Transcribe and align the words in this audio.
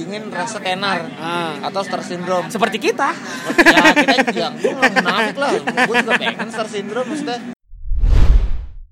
ingin 0.00 0.22
rasa 0.28 0.58
tenar 0.58 1.04
Ah. 1.14 1.60
atau 1.62 1.80
star 1.80 2.00
syndrome 2.00 2.48
Seperti 2.48 2.80
kita. 2.80 3.12
ya 3.12 3.82
kita 3.92 4.32
yang 4.32 4.54
gue 4.56 4.72
nggak 4.72 5.36
lah 5.36 5.50
gue 5.58 5.96
juga 6.00 6.12
pengen 6.16 6.48
star 6.48 6.68
syndrome 6.68 7.08
maksudnya 7.08 7.38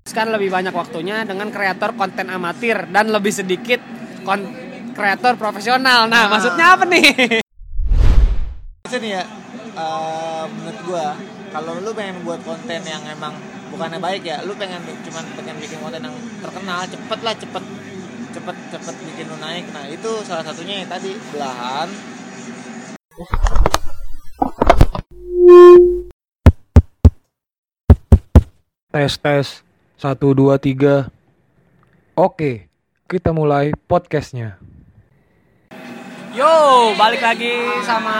Sekarang 0.05 0.33
lebih 0.33 0.49
banyak 0.49 0.73
waktunya 0.73 1.21
dengan 1.21 1.49
kreator 1.49 1.93
konten 1.93 2.27
amatir 2.27 2.89
dan 2.89 3.13
lebih 3.13 3.29
sedikit 3.29 3.77
kon 4.25 4.41
kreator 4.91 5.37
profesional. 5.37 6.09
Nah, 6.09 6.25
Ah. 6.25 6.29
maksudnya 6.29 6.65
apa 6.73 6.83
nih? 6.83 7.39
Maksudnya 8.81 8.99
nih 8.99 9.11
ya 9.13 9.23
eh, 9.77 10.43
menurut 10.49 10.79
gue 10.83 11.05
kalau 11.49 11.71
lu 11.79 11.91
pengen 11.93 12.21
buat 12.21 12.41
konten 12.41 12.81
yang 12.81 13.05
emang 13.05 13.31
bukannya 13.69 14.01
baik 14.01 14.25
ya 14.25 14.41
lu 14.43 14.57
pengen 14.57 14.81
cuman 14.81 15.23
pengen 15.37 15.55
bikin 15.57 15.77
konten 15.77 16.01
yang 16.01 16.15
terkenal 16.41 16.81
cepet 16.83 17.19
lah 17.21 17.33
cepet 17.37 17.63
cepet 18.29 18.55
cepet 18.69 18.95
bikin 19.05 19.25
lu 19.29 19.37
naik 19.41 19.65
nah 19.73 19.85
itu 19.89 20.11
salah 20.25 20.45
satunya 20.45 20.85
yang 20.85 20.89
tadi 20.89 21.17
belahan 21.33 21.89
Tes 28.89 29.21
tes 29.21 29.45
1 29.99 30.15
2 30.17 30.55
3. 30.55 31.11
Oke, 32.15 32.71
kita 33.11 33.35
mulai 33.35 33.75
podcastnya. 33.85 34.55
Yo, 36.31 36.95
balik 36.95 37.19
lagi 37.19 37.59
sama 37.83 38.19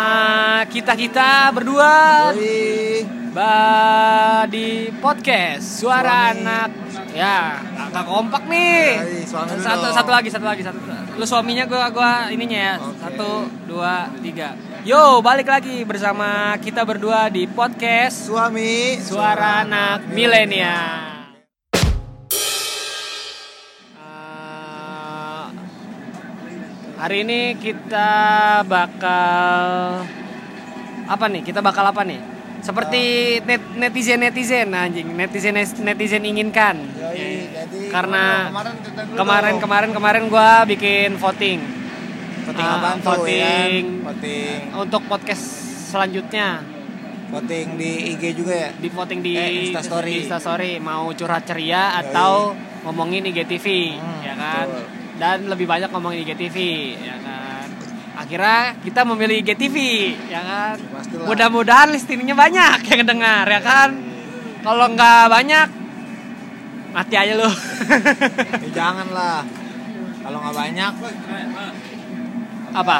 kita-kita 0.67 1.55
berdua 1.55 2.33
Yoi. 2.35 3.05
ba 3.31 4.43
di 4.51 4.91
podcast 4.99 5.79
Suara 5.79 6.35
Suami. 6.35 6.43
Anak. 6.43 6.69
Ya, 7.15 7.63
agak 7.89 8.05
kompak 8.05 8.43
nih. 8.45 9.01
Yoi, 9.01 9.25
suami 9.25 9.49
lu 9.57 9.61
Satu 9.65 9.81
dong. 9.89 9.95
satu 9.97 10.09
lagi, 10.13 10.29
satu 10.29 10.45
lagi, 10.45 10.61
satu. 10.61 10.77
Lu 11.17 11.25
suaminya 11.25 11.65
gua 11.65 11.89
gua 11.89 12.11
ininya 12.29 12.59
ya. 12.59 12.73
Oke. 12.77 13.01
Satu, 13.01 13.29
dua, 13.65 14.07
tiga. 14.21 14.53
Yo, 14.85 15.19
balik 15.19 15.49
lagi 15.49 15.81
bersama 15.83 16.53
kita 16.61 16.85
berdua 16.85 17.27
di 17.27 17.49
podcast 17.49 18.29
suami 18.29 18.95
Suara 19.01 19.65
Anak 19.65 20.07
Milenial. 20.13 21.33
Eh, 23.99 25.45
hari 26.95 27.17
ini 27.25 27.57
kita 27.57 28.11
bakal 28.63 29.65
apa 31.09 31.25
nih? 31.27 31.41
Kita 31.41 31.59
bakal 31.59 31.89
apa 31.89 32.05
nih? 32.05 32.38
Seperti 32.59 33.03
net, 33.41 33.63
netizen 33.73 34.19
netizen 34.19 34.67
anjing, 34.69 35.07
netizen 35.09 35.55
netizen 35.55 36.23
inginkan. 36.23 36.75
Yoi, 36.93 37.47
jadi 37.49 37.79
Karena 37.87 38.49
kemarin 38.49 38.75
Kemarin 39.15 39.55
kemarin 39.57 39.89
kemarin 39.91 40.23
gua 40.27 40.63
bikin 40.63 41.15
voting 41.15 41.59
voting 42.45 42.65
Ah, 42.65 42.77
apaan 42.77 42.97
tuh 42.97 43.13
voting. 43.15 43.83
ya? 44.01 44.05
voting 44.05 44.59
untuk 44.75 45.01
podcast 45.05 45.43
selanjutnya. 45.87 46.65
voting 47.29 47.77
di 47.77 47.91
IG 48.09 48.23
juga 48.33 48.53
ya 48.57 48.69
di 48.73 48.89
voting 48.89 49.19
di 49.21 49.33
Eh, 49.33 49.49
Instastory. 49.63 50.09
di 50.09 50.15
Instastory 50.19 50.71
mau 50.79 51.13
curhat 51.13 51.45
ceria 51.45 51.93
atau 51.95 52.57
ngomongin 52.81 53.21
IGTV 53.23 53.65
Hmm, 53.93 54.19
ya 54.19 54.33
kan 54.33 54.65
betul. 54.65 54.85
dan 55.15 55.37
lebih 55.45 55.65
banyak 55.65 55.89
ngomongin 55.89 56.25
IGTV 56.25 56.57
ya 56.97 57.15
kan 57.21 57.38
akhirnya 58.19 58.59
kita 58.83 59.01
memilih 59.03 59.39
IGTV 59.39 59.75
ya 60.27 60.41
kan? 60.41 60.75
Mudah-mudahan 61.23 61.87
listingnya 61.89 62.35
banyak 62.35 62.83
yang 62.85 63.07
dengar 63.07 63.47
ya 63.47 63.61
kan? 63.61 63.89
Kalau 64.59 64.91
nggak 64.91 65.25
banyak 65.29 65.67
mati 66.91 67.15
aja 67.15 67.33
lu. 67.33 67.47
Ya, 68.59 68.69
jangan 68.75 69.07
lah 69.09 69.41
kalau 70.19 70.37
nggak 70.39 70.55
banyak 70.57 70.91
apa? 72.69 72.97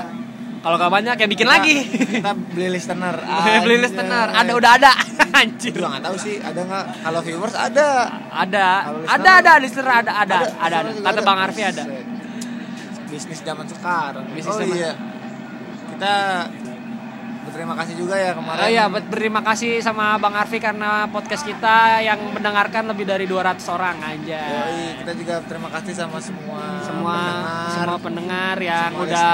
Kalau 0.59 0.75
nggak 0.75 0.92
banyak 0.92 1.16
ya 1.16 1.28
bikin 1.28 1.47
kita- 1.47 1.56
lagi. 1.56 1.75
kita 1.88 2.31
beli 2.36 2.67
listener 2.70 3.16
beli 3.64 3.78
listener. 3.80 4.28
Ada 4.30 4.52
udah 4.52 4.72
ada. 4.75 4.92
Anjir. 5.40 5.72
Juga 5.72 5.88
nggak 5.94 6.03
tahu 6.03 6.16
sih 6.16 6.36
ada 6.40 6.59
nggak? 6.62 6.86
Kalau 7.00 7.20
viewers 7.22 7.56
ada. 7.56 7.88
Ada. 8.28 8.68
Ada 9.08 9.29
ada 9.40 9.52
listener 9.59 9.88
ada 9.90 10.12
ada 10.18 10.35
ada, 10.59 10.78
ada, 10.84 10.90
kata 10.96 11.19
bang 11.22 11.40
Arfi 11.40 11.62
ada. 11.62 11.84
Bisnis 13.09 13.40
zaman 13.41 13.66
sekarang. 13.66 14.25
Bisnis 14.31 14.52
oh 14.52 14.59
zaman- 14.59 14.75
iya 14.75 14.91
kita 15.99 16.47
berterima 17.41 17.73
kasih 17.75 17.95
juga 17.97 18.15
ya 18.15 18.31
kemarin 18.31 18.61
Oh 18.61 18.69
iya, 18.69 18.85
ber- 18.85 19.03
berterima 19.03 19.41
kasih 19.41 19.81
sama 19.81 20.15
Bang 20.15 20.31
Arfi 20.31 20.57
karena 20.57 21.09
podcast 21.09 21.41
kita 21.41 21.99
yang 21.99 22.19
mendengarkan 22.29 22.85
lebih 22.85 23.03
dari 23.03 23.25
200 23.25 23.57
orang 23.67 23.97
aja. 23.99 24.43
Yoi, 24.63 25.01
kita 25.01 25.11
juga 25.13 25.33
terima 25.43 25.67
kasih 25.67 25.91
sama 25.93 26.17
semua 26.19 26.61
Semua 26.79 27.15
pendengar. 27.17 27.67
semua 27.73 27.99
pendengar 27.99 28.55
yang 28.61 28.89
Semua 28.91 29.03
udah 29.03 29.27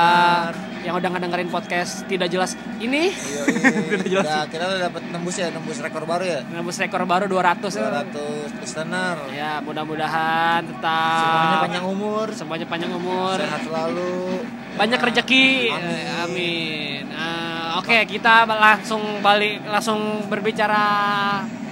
listener. 0.47 0.53
yang 0.81 0.95
udah 0.95 1.09
ngedengerin 1.11 1.49
podcast 1.49 1.91
tidak 2.05 2.29
jelas 2.29 2.51
ini 2.79 3.09
Yoi, 3.11 3.53
Udah 3.95 4.07
jelas. 4.07 4.23
udah- 4.23 4.45
kita 4.47 4.63
udah 4.65 4.79
dapat 4.81 5.01
nembus 5.05 5.35
ya 5.35 5.47
nembus 5.49 5.77
rekor 5.79 6.03
baru 6.03 6.23
ya 6.23 6.39
nembus 6.47 6.77
rekor 6.77 7.01
baru 7.03 7.25
200 7.27 7.67
ya. 7.69 7.89
200 8.05 8.57
listener 8.57 9.15
Ya, 9.29 9.51
mudah-mudahan 9.59 10.61
tetap 10.63 11.19
semuanya 11.19 11.57
panjang 11.59 11.85
umur 11.85 12.25
semuanya 12.31 12.65
panjang 12.65 12.91
umur, 12.91 13.35
sehat 13.35 13.61
selalu 13.61 14.39
banyak 14.75 14.99
rezeki. 14.99 15.45
Amin. 15.71 15.83
Eh, 15.87 16.05
Amin. 16.23 17.03
Ah, 17.11 17.79
Oke, 17.79 17.95
kita 18.07 18.43
langsung 18.45 19.19
balik 19.19 19.63
langsung 19.63 19.99
berbicara 20.27 20.83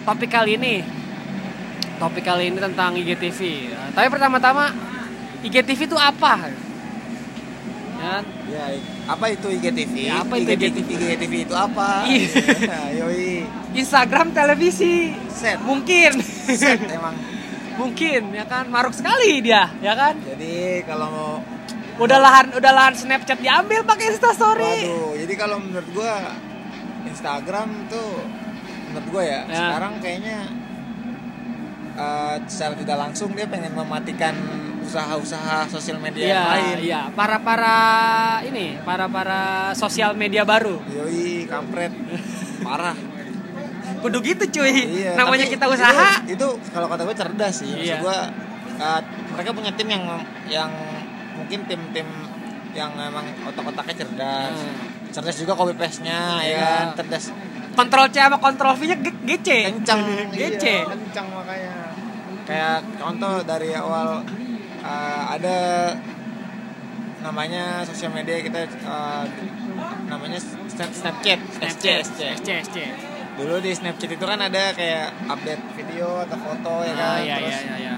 topik 0.04 0.30
kali 0.30 0.56
ini. 0.56 0.76
Topik 1.96 2.24
kali 2.24 2.52
ini 2.52 2.60
tentang 2.60 2.96
IGTV. 2.96 3.40
Ah, 3.72 3.90
Tapi 3.92 4.08
pertama-tama 4.08 4.72
IGTV 5.44 5.80
itu 5.88 5.98
apa? 6.00 6.48
Ya, 8.04 8.20
Ya, 8.54 8.66
apa 9.08 9.32
itu 9.32 9.48
IGTV? 9.50 9.96
Ya, 10.06 10.22
apa 10.22 10.38
itu 10.38 10.52
IGTV? 10.54 10.90
IGTV 10.94 11.34
itu 11.48 11.56
apa? 11.56 12.06
Yoi. 13.00 13.48
Instagram 13.74 14.30
televisi. 14.30 15.16
Set. 15.32 15.58
Mungkin. 15.64 16.20
Set 16.54 16.78
emang. 17.00 17.16
Mungkin 17.74 18.22
ya 18.32 18.46
kan 18.46 18.70
maruk 18.70 18.94
sekali 18.94 19.42
dia, 19.42 19.66
ya 19.82 19.94
kan? 19.94 20.14
Jadi 20.20 20.86
kalau 20.86 21.08
mau 21.10 21.34
Udah 21.94 22.18
lahan 22.18 22.58
udah 22.58 22.72
lahan 22.74 22.94
Snapchat 22.94 23.38
diambil 23.38 23.86
pakai 23.86 24.10
Instastory. 24.10 24.90
waduh, 24.90 25.14
jadi 25.14 25.34
kalau 25.38 25.62
menurut 25.62 25.86
gua 25.94 26.34
Instagram 27.06 27.70
tuh 27.86 28.18
menurut 28.90 29.08
gua 29.10 29.22
ya, 29.22 29.40
Ya. 29.46 29.58
sekarang 29.70 29.94
kayaknya 30.02 30.38
eh, 31.94 32.36
secara 32.48 32.74
tidak 32.74 32.98
langsung 32.98 33.30
dia 33.32 33.46
pengen 33.46 33.74
mematikan 33.74 34.34
usaha-usaha 34.84 35.70
sosial 35.70 35.98
media 35.98 36.26
yang 36.28 36.50
lain. 36.50 36.76
iya. 36.82 37.02
Para 37.14 37.38
para 37.40 37.76
ini, 38.44 38.78
para 38.82 39.06
para 39.06 39.42
sosial 39.74 40.14
media 40.14 40.42
baru. 40.44 40.82
Yoi, 40.90 41.46
kampret. 41.46 41.94
Parah. 42.66 42.98
Kudu 44.04 44.18
gitu 44.20 44.44
cuy. 44.52 44.76
Iya, 45.00 45.16
Namanya 45.16 45.48
kita 45.48 45.66
usaha. 45.66 46.20
Itu, 46.24 46.36
itu 46.36 46.48
kalau 46.70 46.86
kata 46.86 47.02
gue 47.04 47.16
cerdas 47.16 47.54
sih. 47.56 47.72
Maksud 47.72 47.88
Iya. 47.88 47.98
gue 48.00 48.18
uh, 48.78 49.00
mereka 49.32 49.50
punya 49.52 49.72
tim 49.72 49.88
yang 49.88 50.04
yang 50.46 50.72
mungkin 51.34 51.64
tim-tim 51.66 52.08
yang 52.74 52.92
memang 52.92 53.24
otak-otaknya 53.46 53.96
cerdas. 53.98 54.54
Hmm. 54.54 55.10
Cerdas 55.10 55.36
juga 55.38 55.54
copy 55.54 55.74
paste-nya 55.74 56.20
ya 56.38 56.48
Iya. 56.50 56.60
kan, 56.60 56.86
cerdas. 57.00 57.32
Kontrol 57.74 58.06
C 58.08 58.20
sama 58.20 58.38
kontrol 58.38 58.76
V-nya 58.76 58.98
ge- 58.98 59.24
GC. 59.24 59.48
Kencang, 59.72 60.02
GC. 60.30 60.66
iya, 60.68 60.86
kencang 60.86 61.28
makanya. 61.32 61.74
Kayak 62.44 62.80
contoh 63.00 63.40
dari 63.42 63.72
awal 63.72 64.22
uh, 64.80 65.24
ada 65.32 65.58
namanya 67.24 67.88
sosial 67.88 68.12
media 68.12 68.36
kita 68.38 68.68
uh, 68.84 69.24
namanya 70.06 70.38
Snap- 70.68 70.92
Snapchat, 70.92 71.40
Snapchat, 71.56 72.04
SC. 72.04 72.20
SC, 72.36 72.48
SC. 72.68 72.78
Dulu 73.34 73.56
di 73.66 73.72
Snapchat 73.74 74.12
itu 74.14 74.26
kan 74.26 74.38
ada 74.38 74.64
kayak 74.78 75.10
update 75.26 75.64
video 75.74 76.22
atau 76.22 76.38
foto 76.38 76.74
ya 76.86 76.94
kan. 76.94 77.18
Ah, 77.18 77.20
iya, 77.22 77.36
Terus 77.42 77.50
iya, 77.50 77.60
iya, 77.66 77.76
iya. 77.82 77.96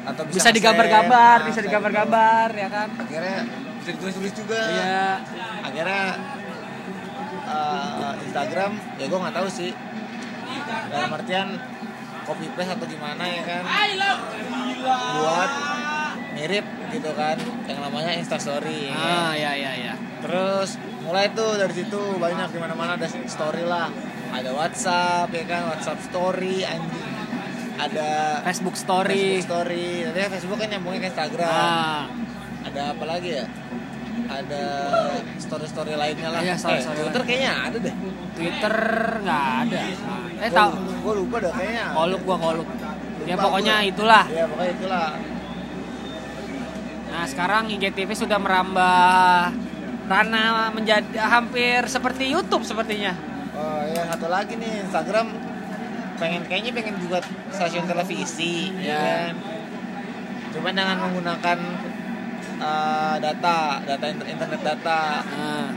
atau 0.00 0.22
Bisa 0.30 0.38
nge-save, 0.48 0.56
digambar-gambar, 0.62 1.36
nah, 1.42 1.46
bisa 1.50 1.60
digambar-gambar 1.60 2.48
ya 2.54 2.68
kan. 2.70 2.88
Akhirnya 2.94 3.38
bisa 3.82 3.90
ditulis-tulis 3.98 4.32
juga. 4.38 4.62
Iya. 4.70 5.06
Akhirnya 5.66 6.04
eh, 7.50 8.12
Instagram 8.30 8.72
ya 8.96 9.04
gue 9.10 9.18
nggak 9.18 9.36
tahu 9.36 9.48
sih. 9.50 9.70
Dalam 10.90 11.10
artian 11.14 11.48
copy 12.26 12.46
paste 12.54 12.72
atau 12.78 12.86
gimana 12.86 13.22
ya 13.26 13.42
kan. 13.42 13.62
Buat 15.18 15.50
mirip 16.30 16.66
gitu 16.94 17.10
kan 17.18 17.36
yang 17.66 17.80
namanya 17.82 18.14
Instastory. 18.14 18.90
ya 18.90 18.94
kan. 18.94 19.18
Ah, 19.26 19.32
iya, 19.34 19.50
iya, 19.58 19.72
iya. 19.74 19.94
Terus 20.22 20.78
mulai 21.02 21.26
tuh 21.34 21.58
dari 21.58 21.74
situ 21.74 22.00
banyak 22.22 22.48
di 22.54 22.58
mana-mana 22.62 22.94
ada 22.94 23.06
story 23.08 23.66
lah. 23.66 23.90
Ada 24.30 24.50
WhatsApp 24.54 25.28
ya 25.34 25.44
kan, 25.44 25.62
WhatsApp 25.74 25.98
story 26.06 26.62
anjing. 26.62 27.08
Ada 27.80 28.08
Facebook 28.44 28.76
story. 28.76 29.40
Facebook 29.40 29.46
story. 29.48 29.88
Nanti 30.06 30.20
Facebook 30.28 30.58
kan 30.60 30.68
nyambungnya 30.68 31.00
ke 31.00 31.08
Instagram. 31.16 31.48
Ah, 31.50 32.02
Ada 32.68 32.80
apa 32.92 33.04
lagi 33.08 33.30
ya? 33.40 33.44
Ada 34.30 34.64
story-story 35.42 35.92
lainnya 35.98 36.28
lah. 36.30 36.40
Iya, 36.44 36.54
story-story 36.54 36.98
eh, 37.00 37.02
Twitter 37.08 37.22
kayaknya 37.26 37.52
ada 37.66 37.76
deh. 37.82 37.94
Twitter 38.36 38.74
nggak 39.26 39.44
ada. 39.66 39.80
Eh 40.38 40.50
tahu. 40.54 40.72
Gue 41.02 41.14
lupa 41.24 41.36
dah 41.42 41.52
kayaknya. 41.56 41.86
Koluk 41.96 42.20
gua 42.22 42.36
koluk. 42.38 42.68
Ya 43.26 43.34
pokoknya 43.34 43.74
gua. 43.82 43.90
itulah. 43.90 44.24
Iya, 44.30 44.44
pokoknya 44.46 44.72
itulah. 44.76 45.08
Nah 47.10 47.24
sekarang 47.26 47.62
IGTV 47.74 48.10
sudah 48.14 48.38
merambah 48.38 49.50
ranah 50.06 50.70
menjadi 50.74 51.16
hampir 51.18 51.86
seperti 51.90 52.30
YouTube 52.30 52.62
sepertinya. 52.62 53.29
Oh 53.60 53.84
ya 53.84 54.08
satu 54.08 54.26
lagi 54.26 54.56
nih 54.56 54.80
Instagram 54.82 55.36
pengen 56.16 56.42
kayaknya 56.44 56.72
pengen 56.72 56.96
buat 57.04 57.24
stasiun 57.50 57.84
televisi 57.84 58.72
ya 58.76 58.88
Ya. 58.88 59.00
kan. 59.28 59.34
Cuman 60.50 60.72
dengan 60.72 60.96
menggunakan 60.98 61.58
uh, 62.58 63.16
data, 63.18 63.58
data 63.80 64.04
inter- 64.06 64.28
internet 64.28 64.60
data. 64.60 65.00
Nah, 65.22 65.68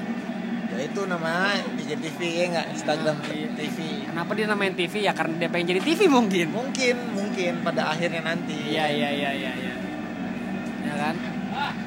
Ya 0.73 0.89
itu 0.89 1.05
namanya 1.05 1.53
IGTV 1.77 2.17
ya 2.25 2.45
nggak 2.49 2.67
Instagram 2.73 3.13
Iya. 3.29 3.45
TV. 3.53 3.77
kenapa 4.09 4.33
dia 4.33 4.49
namain 4.49 4.73
TV 4.73 5.05
ya 5.05 5.13
karena 5.13 5.37
dia 5.37 5.45
pengen 5.45 5.69
jadi 5.69 5.81
TV 5.83 6.09
mungkin. 6.09 6.49
Mungkin 6.49 6.95
mungkin 7.13 7.53
pada 7.61 7.93
akhirnya 7.93 8.25
nanti. 8.25 8.73
Iya 8.73 8.89
iya 8.89 9.09
iya 9.13 9.29
iya 9.37 9.51
iya. 9.53 9.73
Ya 10.81 10.93
kan? 10.97 11.15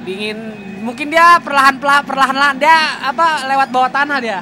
Dingin 0.06 0.38
mungkin 0.86 1.10
dia 1.10 1.42
perlahan 1.42 1.82
perlahan 1.82 2.06
perlahan 2.06 2.56
dia 2.56 2.78
apa 3.02 3.50
lewat 3.50 3.74
bawah 3.74 3.90
tanah 3.90 4.18
dia. 4.22 4.38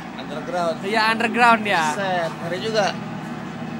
Underground. 0.55 0.87
Iya 0.87 1.03
underground 1.11 1.61
dia. 1.67 1.85
Set, 1.99 2.31
ngeri 2.31 2.59
juga. 2.63 2.87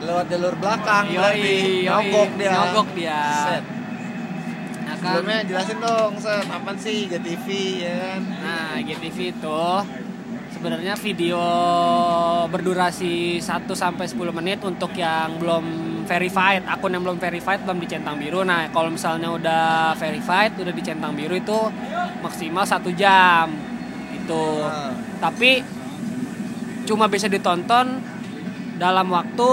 Lewat 0.05 0.27
jalur 0.27 0.55
belakang 0.59 1.07
Yoi. 1.15 1.87
Nyogok 1.87 2.31
dia. 2.35 2.51
Nyogok 2.51 2.89
dia. 2.99 3.23
Set. 3.47 3.65
Ya 3.65 4.93
kan? 4.93 4.97
Sebelumnya 4.99 5.39
jelasin 5.47 5.79
dong, 5.79 6.13
Set, 6.19 6.47
apa 6.51 6.71
sih 6.77 7.07
IGTV 7.07 7.47
ya 7.79 7.95
kan? 7.95 8.21
Nah, 8.27 8.69
IGTV 8.83 9.19
itu 9.39 9.63
sebenarnya 10.51 10.95
video 10.99 11.41
berdurasi 12.51 13.39
1 13.39 13.71
sampai 13.77 14.05
10 14.11 14.35
menit 14.35 14.59
untuk 14.67 14.93
yang 14.99 15.39
belum 15.39 15.65
verified, 16.05 16.69
akun 16.69 16.93
yang 16.93 17.05
belum 17.07 17.17
verified 17.17 17.65
belum 17.65 17.81
dicentang 17.81 18.19
biru. 18.21 18.45
Nah, 18.45 18.69
kalau 18.75 18.93
misalnya 18.93 19.31
udah 19.33 19.95
verified, 19.97 20.59
udah 20.59 20.75
dicentang 20.75 21.17
biru 21.17 21.39
itu 21.39 21.59
maksimal 22.21 22.67
satu 22.67 22.93
jam. 22.93 23.49
Itu. 24.13 24.61
Nah, 24.61 24.93
Tapi 25.21 25.65
cuma 26.85 27.09
bisa 27.09 27.27
ditonton 27.27 28.01
dalam 28.77 29.07
waktu 29.11 29.49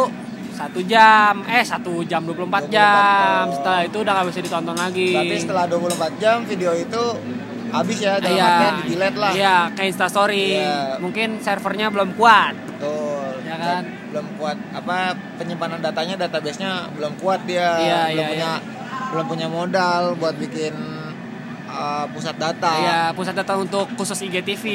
satu 0.51 0.79
jam, 0.85 1.41
eh 1.47 1.63
satu 1.65 2.03
jam 2.05 2.21
24 2.21 2.69
24 2.69 2.75
jam. 2.75 3.43
oh. 3.47 3.55
Setelah 3.57 3.81
itu 3.87 3.97
udah 4.03 4.11
nggak 4.13 4.27
bisa 4.29 4.41
ditonton 4.43 4.75
lagi. 4.77 5.09
berarti 5.15 5.37
setelah 5.41 5.65
24 5.65 6.21
jam 6.21 6.37
video 6.45 6.71
itu 6.75 7.03
habis 7.71 7.97
ya 8.03 8.19
dalam 8.19 8.35
Iya, 8.35 8.45
artian 8.45 8.73
di 8.75 8.85
delete 8.93 9.17
lah. 9.17 9.31
Iya, 9.31 9.57
kayak 9.73 9.89
Instastory. 9.95 10.47
Iya. 10.59 10.99
Mungkin 10.99 11.29
servernya 11.39 11.87
belum 11.89 12.09
kuat. 12.19 12.53
Betul. 12.67 13.31
Ya 13.47 13.55
kan? 13.57 13.83
Belum 14.11 14.27
kuat 14.35 14.57
apa 14.75 14.95
penyimpanan 15.39 15.79
datanya 15.79 16.15
database-nya 16.27 16.91
belum 16.99 17.13
kuat 17.17 17.47
dia. 17.47 17.79
Iya, 17.79 18.01
belum 18.11 18.19
iya, 18.19 18.27
punya 18.27 18.51
belum 19.11 19.25
punya 19.27 19.47
modal 19.47 20.03
buat 20.19 20.35
bikin 20.35 20.75
uh, 21.67 22.05
pusat 22.11 22.35
data. 22.35 22.71
Iya, 22.75 23.01
pusat 23.15 23.33
data 23.39 23.55
untuk 23.55 23.87
khusus 23.95 24.19
IGTV. 24.19 24.65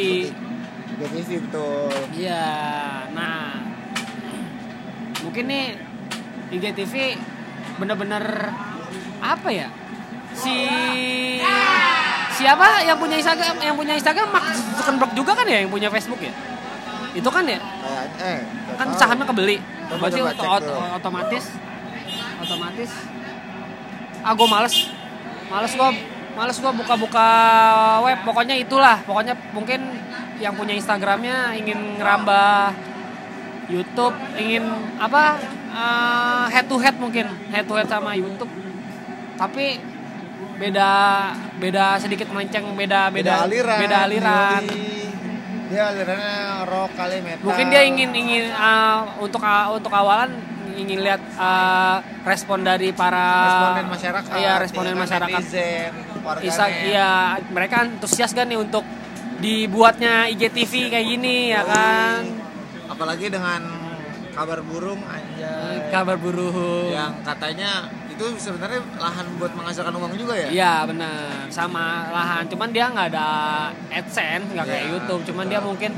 IGTV 0.97 1.29
betul. 1.45 1.93
Iya. 2.17 2.45
Nah, 3.13 3.61
mungkin 5.21 5.45
nih 5.45 5.65
IGTV 6.57 7.21
bener-bener 7.77 8.25
apa 9.21 9.49
ya? 9.53 9.69
Si 10.37 10.57
siapa 12.37 12.85
yang 12.85 13.01
punya 13.01 13.17
Instagram 13.17 13.57
yang 13.65 13.77
punya 13.77 13.97
Instagram 13.97 14.29
Mark 14.29 14.45
Zuckerberg 14.77 15.13
juga 15.17 15.33
kan 15.33 15.47
ya 15.49 15.65
yang 15.65 15.73
punya 15.73 15.89
Facebook 15.93 16.21
ya? 16.21 16.33
Itu 17.17 17.29
kan 17.33 17.45
ya? 17.49 17.61
Eh 18.21 18.41
nggak 18.77 18.77
kan 18.77 18.89
sahamnya 18.93 19.25
kebeli 19.25 19.57
Coba, 19.89 20.11
berarti 20.11 20.21
coba 20.37 20.59
dulu. 20.61 20.79
otomatis 21.01 21.45
otomatis 22.43 22.91
ah 24.27 24.33
gue 24.35 24.49
males 24.51 24.75
males 25.49 25.73
gue 25.73 25.91
males 26.37 26.57
gue 26.59 26.73
buka-buka 26.77 27.27
web 28.05 28.19
pokoknya 28.27 28.55
itulah 28.59 29.01
pokoknya 29.07 29.33
mungkin 29.57 29.96
yang 30.41 30.55
punya 30.55 30.75
Instagramnya 30.77 31.57
ingin 31.57 32.01
ngerambah 32.01 32.73
YouTube 33.67 34.15
ingin 34.39 34.65
apa 35.01 35.41
eh, 35.75 36.45
head 36.55 36.67
to 36.71 36.77
head 36.79 36.97
mungkin 37.01 37.27
head 37.51 37.67
to 37.67 37.75
head 37.75 37.89
sama 37.89 38.15
YouTube 38.15 38.51
tapi 39.37 39.81
beda 40.57 40.91
beda 41.61 42.01
sedikit 42.01 42.33
melenceng 42.33 42.65
beda 42.73 43.13
beda 43.13 43.45
aliran. 43.45 43.79
beda 43.81 43.97
aliran. 44.09 44.63
Dia 45.67 45.83
alirannya 45.91 46.63
rock 46.65 46.91
kali 46.95 47.19
metal. 47.21 47.45
mungkin 47.45 47.67
dia 47.69 47.83
ingin 47.85 48.11
ingin 48.15 48.45
uh, 48.55 49.19
untuk 49.21 49.43
uh, 49.43 49.75
untuk 49.75 49.93
awalan 49.93 50.31
ingin 50.77 51.03
lihat 51.03 51.21
uh, 51.37 51.99
respon 52.25 52.63
dari 52.65 52.93
para 52.93 53.25
responden 53.45 53.89
masyarakat. 53.89 54.33
iya 54.37 54.53
responden 54.61 54.97
masyarakat 54.97 55.43
netizen. 55.43 55.93
Isa, 56.43 56.65
iya 56.69 57.39
mereka 57.51 57.87
antusias 57.87 58.35
kan 58.35 58.47
nih 58.49 58.59
untuk 58.59 58.83
dibuatnya 59.39 60.29
IGTV 60.29 60.73
kayak 60.89 61.07
gini 61.07 61.53
ya 61.53 61.63
kan? 61.63 62.23
Apalagi 62.87 63.29
dengan 63.29 63.61
kabar 64.33 64.61
burung 64.61 65.01
anjay. 65.03 65.89
kabar 65.89 66.17
burung. 66.17 66.93
Yang 66.93 67.13
katanya 67.25 67.71
itu 68.09 68.25
sebenarnya 68.37 68.81
lahan 68.97 69.27
buat 69.37 69.53
menghasilkan 69.53 69.93
uang 69.93 70.13
juga 70.17 70.35
ya? 70.37 70.49
Iya 70.49 70.75
benar. 70.85 71.49
Sama 71.49 72.09
lahan. 72.11 72.45
Cuman 72.49 72.69
dia 72.69 72.89
nggak 72.89 73.09
ada 73.13 73.29
AdSense 73.89 74.53
nggak 74.53 74.67
kayak 74.67 74.85
Iya, 74.85 74.93
YouTube. 74.93 75.23
Cuman 75.29 75.45
dia 75.47 75.61
mungkin 75.61 75.93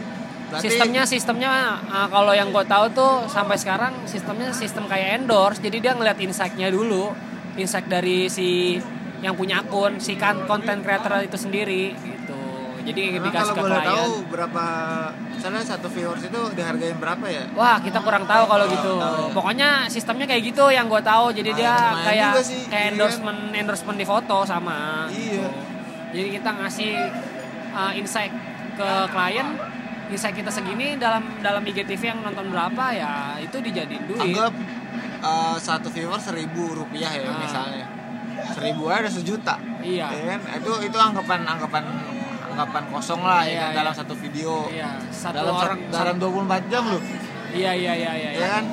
Berarti- 0.49 0.65
sistemnya 0.65 1.03
sistemnya 1.05 1.51
uh, 1.85 2.09
kalau 2.09 2.33
yang 2.33 2.49
gue 2.49 2.65
tahu 2.65 2.87
tuh 2.91 3.13
sampai 3.29 3.55
sekarang 3.55 3.93
sistemnya 4.07 4.51
sistem 4.51 4.87
kayak 4.87 5.23
endorse. 5.23 5.59
Jadi 5.59 5.79
dia 5.79 5.93
ngeliat 5.95 6.19
insight-nya 6.19 6.71
dulu 6.71 7.11
insight 7.55 7.87
dari 7.87 8.31
si 8.31 8.79
yang 9.19 9.35
punya 9.35 9.59
akun 9.61 9.99
si 9.99 10.15
kan 10.15 10.47
konten 10.47 10.79
creator 10.79 11.19
itu 11.21 11.35
sendiri 11.35 11.91
gitu 11.91 12.38
jadi 12.89 13.03
Emang 13.15 13.27
dikasih 13.29 13.45
kalau 13.45 13.53
ke 13.53 13.61
boleh 13.61 13.71
klien 13.77 13.91
tahu 13.93 14.13
berapa 14.29 14.65
misalnya 15.29 15.63
satu 15.63 15.87
viewers 15.87 16.23
itu 16.25 16.41
dihargain 16.53 16.97
berapa 16.97 17.27
ya? 17.29 17.45
Wah 17.53 17.77
kita 17.79 18.01
kurang 18.01 18.25
tahu 18.25 18.45
kalau 18.45 18.65
gitu. 18.67 18.93
tahu 18.97 19.15
ya. 19.21 19.33
Pokoknya 19.33 19.69
sistemnya 19.87 20.25
kayak 20.25 20.43
gitu 20.47 20.65
yang 20.69 20.89
gue 20.89 20.99
tahu. 20.99 21.31
Jadi 21.31 21.51
Ah, 21.53 21.57
dia 21.57 21.75
kayak 22.03 22.31
sih, 22.43 22.61
kayak 22.65 22.73
iya 22.73 22.81
kan? 22.81 22.93
endorsement 22.97 23.41
endorsement 23.53 23.97
di 23.97 24.07
foto 24.07 24.37
sama. 24.43 25.05
Iya. 25.09 25.47
Jadi 26.09 26.29
kita 26.35 26.51
ngasih 26.51 26.93
uh, 27.71 27.93
insight 27.93 28.33
ke 28.75 28.89
klien, 29.11 29.49
insight 30.09 30.33
kita 30.33 30.49
segini 30.49 30.97
dalam 30.97 31.21
dalam 31.39 31.61
IGTV 31.61 32.03
yang 32.03 32.21
nonton 32.25 32.49
berapa 32.49 32.85
ya 32.91 33.13
itu 33.39 33.61
dijadiin 33.61 34.09
duit. 34.09 34.23
Anggap 34.25 34.53
uh, 35.21 35.57
satu 35.57 35.87
viewer 35.89 36.17
seribu 36.17 36.73
rupiah 36.75 37.13
ya 37.13 37.29
Ah. 37.29 37.37
misalnya. 37.37 37.87
Seribu 38.49 38.89
aja 38.89 39.05
ada 39.05 39.11
sejuta. 39.13 39.55
Iya. 39.79 40.09
Ya 40.09 40.25
kan? 40.35 40.41
Itu 40.59 40.73
itu 40.81 40.97
anggapan 40.97 41.45
anggapan 41.45 41.85
anggapan 42.59 42.85
kosong 42.91 43.23
lah 43.23 43.47
Iya, 43.47 43.55
ya 43.55 43.63
iya. 43.71 43.77
dalam 43.79 43.95
satu 43.95 44.15
video. 44.19 44.67
Iya, 44.67 44.91
satu 45.15 45.35
dalam 45.39 45.55
orang 45.55 45.79
dalam 45.95 46.17
24 46.19 46.67
jam 46.75 46.83
loh. 46.91 47.03
Iya 47.55 47.71
iya 47.79 47.93
iya 47.95 48.13
iya. 48.19 48.31
Ya 48.35 48.49
kan? 48.59 48.65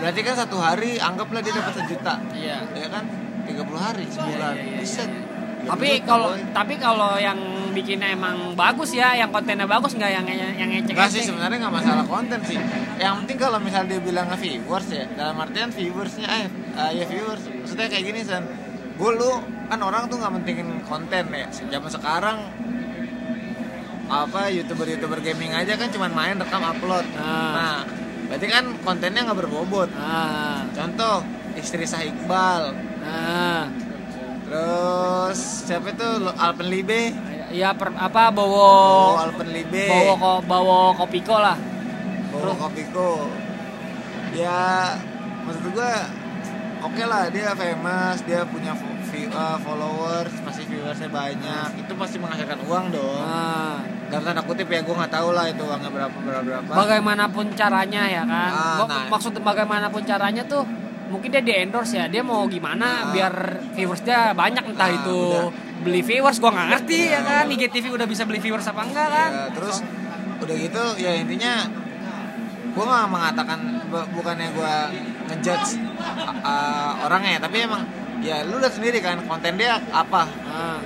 Berarti 0.00 0.20
kan 0.24 0.34
satu 0.40 0.56
hari 0.56 0.96
anggaplah 0.96 1.44
dia 1.44 1.52
dapat 1.52 1.74
sejuta. 1.84 2.14
Iya. 2.32 2.58
Ya 2.72 2.88
kan? 2.88 3.04
30 3.44 3.52
hari 3.76 4.04
sebulan. 4.08 4.54
iya, 4.56 4.64
iya, 4.64 4.78
Buset. 4.80 5.10
iya. 5.12 5.20
Ya 5.62 5.68
Tapi 5.76 5.88
kalau 6.02 6.30
tapi 6.50 6.74
kalau 6.74 7.14
yang 7.22 7.38
bikinnya 7.70 8.16
emang 8.16 8.56
bagus 8.58 8.96
ya, 8.96 9.14
yang 9.14 9.30
kontennya 9.30 9.68
bagus 9.68 9.94
nggak 9.94 10.10
yang 10.10 10.26
yang 10.58 10.70
ngecek 10.74 10.90
Enggak 10.96 11.10
sih 11.14 11.22
sebenarnya 11.22 11.68
nggak 11.68 11.74
masalah 11.78 12.04
konten 12.08 12.40
sih. 12.48 12.58
Yang 12.98 13.14
penting 13.22 13.38
kalau 13.38 13.58
misal 13.62 13.86
dia 13.86 14.00
bilang 14.02 14.26
viewers 14.34 14.88
ya, 14.90 15.06
dalam 15.14 15.36
artian 15.38 15.70
viewersnya 15.70 16.26
eh 16.26 16.44
eh, 16.74 16.90
ya 16.98 17.04
viewers. 17.06 17.44
Maksudnya 17.46 17.86
kayak 17.92 18.04
gini 18.08 18.20
san. 18.26 18.42
Gue 18.98 19.10
lu 19.14 19.38
kan 19.70 19.78
orang 19.78 20.10
tuh 20.10 20.18
nggak 20.18 20.32
pentingin 20.42 20.68
konten 20.82 21.24
ya. 21.30 21.46
Zaman 21.46 21.90
sekarang 21.94 22.36
apa 24.12 24.52
youtuber 24.52 24.84
youtuber 24.84 25.18
gaming 25.24 25.56
aja 25.56 25.72
kan 25.80 25.88
cuma 25.88 26.12
main 26.12 26.36
rekam 26.36 26.60
upload. 26.60 27.08
Ah. 27.16 27.52
Nah, 27.56 27.78
berarti 28.28 28.46
kan 28.52 28.64
kontennya 28.84 29.24
nggak 29.24 29.38
berbobot. 29.40 29.88
Ah, 29.96 30.68
Contoh 30.76 31.24
istri 31.56 31.88
Sah 31.88 32.04
Iqbal, 32.04 32.76
ah. 33.04 33.72
terus 34.44 35.64
siapa 35.64 35.96
itu 35.96 36.08
Alpenlibe, 36.36 37.12
Iya 37.52 37.76
per, 37.76 37.92
apa 37.92 38.32
oh 38.32 38.36
bawa 38.36 38.68
Alpenlibe, 39.28 39.88
bawa 39.88 40.12
ko, 40.16 40.32
bawa 40.44 40.78
kopiko 40.96 41.36
lah. 41.36 41.56
Boro 42.32 42.56
Kopiko 42.56 43.28
ya 44.32 44.96
maksud 45.44 45.76
gua 45.76 46.08
oke 46.80 47.02
lah 47.04 47.28
dia 47.28 47.52
famous 47.52 48.24
dia 48.24 48.40
punya 48.48 48.72
uh, 48.72 49.58
followers 49.60 50.32
pasti 50.40 50.64
viewersnya 50.64 51.12
banyak 51.12 51.84
itu 51.84 51.92
pasti 51.92 52.16
menghasilkan 52.16 52.64
uang 52.64 52.84
dong 52.88 53.20
Ah, 53.20 53.84
dalam 54.12 54.22
tanda 54.22 54.42
kutip 54.42 54.68
ya 54.68 54.80
gua 54.80 54.94
nggak 54.98 55.12
tahu 55.12 55.28
lah 55.32 55.44
itu 55.46 55.62
uangnya 55.62 55.88
berapa 55.88 56.16
berapa 56.18 56.44
berapa 56.44 56.70
bagaimanapun 56.70 57.44
caranya 57.52 58.02
ya 58.06 58.22
kan. 58.22 58.50
Ah, 58.50 58.76
Mak- 58.78 58.88
nah. 58.88 59.06
Maksud 59.10 59.32
bagaimanapun 59.34 60.02
caranya 60.02 60.44
tuh 60.44 60.62
mungkin 61.08 61.28
dia 61.28 61.40
di 61.40 61.52
endorse 61.54 61.94
ya. 61.94 62.06
Dia 62.06 62.20
mau 62.20 62.44
gimana 62.46 62.86
Ah. 63.02 63.10
biar 63.10 63.34
viewers 63.72 64.00
dia 64.00 64.30
banyak 64.32 64.64
entah 64.66 64.86
Ah, 64.86 64.94
itu 64.94 65.16
udah. 65.16 65.48
beli 65.80 66.00
viewers 66.00 66.36
gua 66.38 66.52
nggak 66.52 66.68
ngerti 66.70 66.98
ya 67.02 67.10
Ya, 67.10 67.20
kan. 67.22 67.44
IGTV 67.48 67.84
udah 67.90 68.04
bisa 68.04 68.22
beli 68.22 68.38
viewers 68.38 68.64
apa 68.64 68.80
enggak 68.82 69.08
kan? 69.08 69.30
Ya, 69.30 69.44
terus 69.50 69.76
udah 70.38 70.56
gitu 70.56 70.84
ya 70.98 71.12
intinya 71.14 71.52
gua 72.70 72.84
nggak 72.86 73.08
mengatakan 73.08 73.58
bu- 73.86 74.08
bukannya 74.12 74.48
gua 74.52 74.92
ngejudge 75.24 75.80
uh, 76.42 76.92
orangnya 77.00 77.38
tapi 77.38 77.62
emang 77.62 77.82
ya 78.20 78.42
lu 78.42 78.58
lihat 78.58 78.72
sendiri 78.72 78.98
kan 78.98 79.18
konten 79.22 79.54
dia 79.54 79.80
apa 79.90 80.22
Ah, 80.44 80.78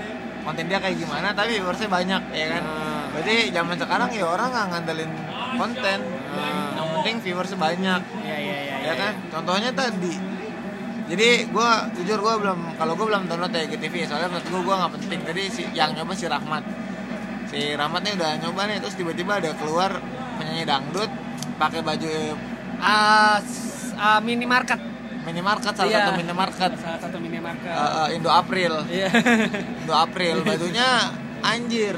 konten 0.42 0.66
dia 0.66 0.76
kayak 0.76 0.96
gimana 0.96 1.32
tapi 1.32 1.56
viewersnya 1.56 1.88
banyak 1.88 2.22
ya 2.32 2.46
kan 2.50 2.62
ah. 2.64 2.95
Berarti 3.16 3.48
zaman 3.48 3.76
sekarang 3.76 4.08
ya 4.10 4.24
orang 4.24 4.48
nggak 4.50 4.66
ngandelin 4.68 5.12
konten 5.54 5.98
Ah. 6.28 6.68
yang 6.74 6.88
penting 6.94 7.16
viewers 7.22 7.52
banyak 7.54 8.00
Iya 8.18 8.36
iya 8.36 8.56
iya. 8.60 8.76
ya 8.82 8.94
kan 8.94 9.12
contohnya 9.30 9.72
tadi 9.72 10.12
jadi 11.06 11.28
gue 11.46 11.70
jujur 11.96 12.18
gue 12.18 12.34
belum 12.36 12.76
kalau 12.76 12.92
gue 12.92 13.06
belum 13.06 13.24
download 13.24 13.50
ya 13.50 13.64
GTV 13.64 14.04
soalnya 14.04 14.28
menurut 14.28 14.46
gue 14.46 14.60
gue 14.60 14.74
nggak 14.76 14.92
penting 14.96 15.20
tadi 15.22 15.42
si 15.48 15.62
yang 15.72 15.90
nyoba 15.92 16.12
si 16.12 16.26
Rahmat 16.26 16.64
si 17.46 17.72
Rahmat 17.72 18.00
nih 18.02 18.12
udah 18.14 18.30
nyoba 18.38 18.60
nih 18.66 18.76
terus 18.78 18.94
tiba-tiba 18.94 19.32
ada 19.34 19.54
keluar 19.54 19.96
penyanyi 20.36 20.64
dangdut 20.64 21.08
pakai 21.56 21.80
baju 21.80 22.10
s- 23.40 23.94
ah, 23.94 24.20
minimarket. 24.20 24.76
minimarket 25.22 25.72
salah 25.72 25.88
Iya. 25.88 25.98
satu 26.02 26.12
minimarket 26.16 26.70
Salah 26.76 27.00
satu 27.00 27.16
minimarket. 27.16 27.66
Eh, 27.66 27.80
eh, 27.96 28.08
Indo 28.12 28.28
April 28.28 28.72
Iya. 28.86 29.08
Indo 29.80 29.94
April 29.96 30.36
bajunya 30.42 30.88
anjir 31.40 31.96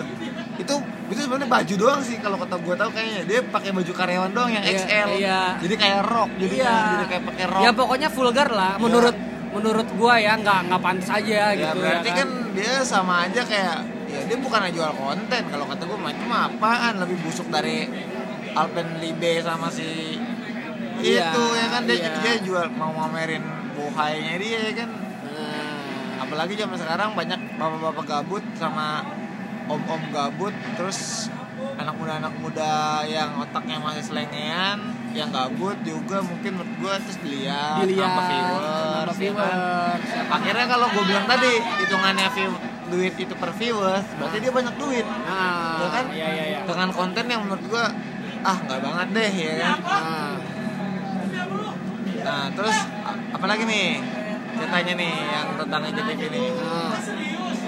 itu 0.55 0.75
itu 1.09 1.21
sebenarnya 1.25 1.49
baju 1.49 1.75
doang 1.81 2.01
sih 2.05 2.17
kalau 2.21 2.37
kata 2.37 2.57
gue 2.61 2.75
tahu 2.77 2.91
kayaknya. 2.93 3.23
Dia 3.25 3.41
pakai 3.45 3.71
baju 3.73 3.93
karyawan 3.93 4.31
doang 4.33 4.51
yang 4.53 4.65
Iya, 4.65 4.77
XL 4.79 5.09
iya. 5.17 5.41
jadi 5.57 5.75
kayak 5.75 6.01
rok 6.05 6.31
jadi 6.37 6.55
Iya. 6.61 6.77
jadi 6.93 7.07
kayak 7.09 7.25
pakai 7.33 7.45
rok 7.49 7.63
Ya 7.65 7.71
pokoknya 7.73 8.09
vulgar 8.13 8.49
lah 8.53 8.73
menurut 8.77 9.17
menurut 9.49 9.89
gua 9.97 10.21
ya 10.21 10.37
nggak 10.37 10.69
nggak 10.69 10.81
pantas 10.85 11.09
aja 11.09 11.33
ya 11.33 11.47
gitu 11.57 11.81
berarti 11.81 12.09
ya 12.13 12.19
kan 12.21 12.29
dia 12.53 12.73
sama 12.85 13.15
aja 13.25 13.41
kayak 13.49 13.77
ya 14.09 14.21
dia 14.29 14.37
bukan 14.41 14.61
jual 14.69 14.93
konten. 14.93 15.43
Kalau 15.49 15.65
kata 15.69 15.83
gue 15.85 15.99
macam 16.01 16.29
apaan? 16.33 16.93
Lebih 17.01 17.17
busuk 17.25 17.49
dari 17.49 17.89
Alpenlibe 18.53 19.41
sama 19.45 19.69
si 19.69 20.17
Iya, 20.99 21.31
itu 21.31 21.43
ya 21.55 21.67
kan? 21.71 21.83
Dia, 21.87 21.95
iya. 21.95 22.11
dia 22.19 22.35
jual 22.43 22.67
mau 22.75 22.91
ngamerin 22.91 23.45
buhainya 23.79 24.35
dia 24.43 24.59
ya 24.67 24.73
kan? 24.83 24.91
Nah, 25.31 26.27
apalagi 26.27 26.59
zaman 26.59 26.75
sekarang 26.75 27.15
banyak 27.15 27.39
bapak-bapak 27.55 28.05
gabut 28.05 28.43
sama 28.59 29.07
om-om 29.69 30.03
gabut 30.11 30.55
terus 30.75 31.29
anak 31.79 31.95
muda 31.95 32.13
anak 32.19 32.35
muda 32.43 33.03
yang 33.07 33.39
otaknya 33.39 33.79
masih 33.79 34.03
selengean 34.03 34.79
yang 35.15 35.31
gabut 35.31 35.79
juga 35.83 36.23
mungkin 36.23 36.59
menurut 36.59 36.75
gue 36.79 36.95
terus 37.07 37.19
dilihat 37.23 37.81
dilihat 37.87 38.09
nambah 38.09 38.27
viewers, 38.29 38.59
ya 38.59 38.99
kan? 38.99 39.17
viewers. 39.17 40.03
akhirnya 40.29 40.67
kalau 40.67 40.87
gue 40.91 41.05
bilang 41.07 41.27
tadi 41.27 41.53
hitungannya 41.87 42.29
view 42.35 42.51
duit 42.89 43.15
itu 43.21 43.35
per 43.37 43.51
viewers 43.55 44.07
berarti 44.17 44.37
dia 44.41 44.53
banyak 44.53 44.75
duit 44.81 45.07
Nah, 45.07 45.77
Ya 45.79 45.89
kan? 45.93 46.05
Iya 46.09 46.29
iya 46.35 46.45
iya. 46.57 46.59
dengan 46.65 46.89
konten 46.91 47.25
yang 47.29 47.41
menurut 47.45 47.65
gue 47.69 47.85
ah 48.43 48.57
nggak 48.65 48.81
banget 48.81 49.09
deh 49.13 49.33
ya 49.35 49.53
kan 49.61 49.77
Nah, 49.83 50.35
nah 52.25 52.45
terus 52.53 52.77
apalagi 53.33 53.63
nih 53.65 54.03
ceritanya 54.59 54.93
nih 54.99 55.15
yang 55.31 55.47
tentang 55.55 55.83
IGTV 55.87 56.21
nih 56.33 56.47
nah. 56.59 56.97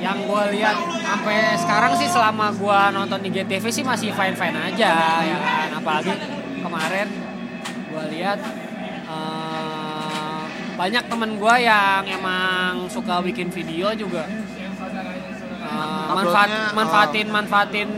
Yang 0.01 0.19
gue 0.25 0.43
lihat 0.57 0.77
sampai 1.05 1.55
sekarang 1.61 1.93
sih 2.01 2.09
selama 2.09 2.51
gue 2.57 2.81
nonton 2.97 3.21
IGTV 3.29 3.65
sih 3.69 3.85
masih 3.85 4.11
fine 4.17 4.37
fine 4.37 4.57
aja 4.57 4.93
ya 5.23 5.37
kan? 5.39 5.69
Apalagi 5.77 6.13
kemarin 6.61 7.09
gue 7.91 8.05
lihat 8.17 8.39
eh, 9.07 10.43
banyak 10.75 11.05
temen 11.07 11.31
gue 11.37 11.55
yang 11.61 12.03
emang 12.09 12.89
suka 12.89 13.21
bikin 13.21 13.53
video 13.53 13.93
juga. 13.93 14.25
Eh, 15.71 16.07
manfaat 16.11 16.51
manfaatin 16.75 17.27
manfaatin 17.31 17.89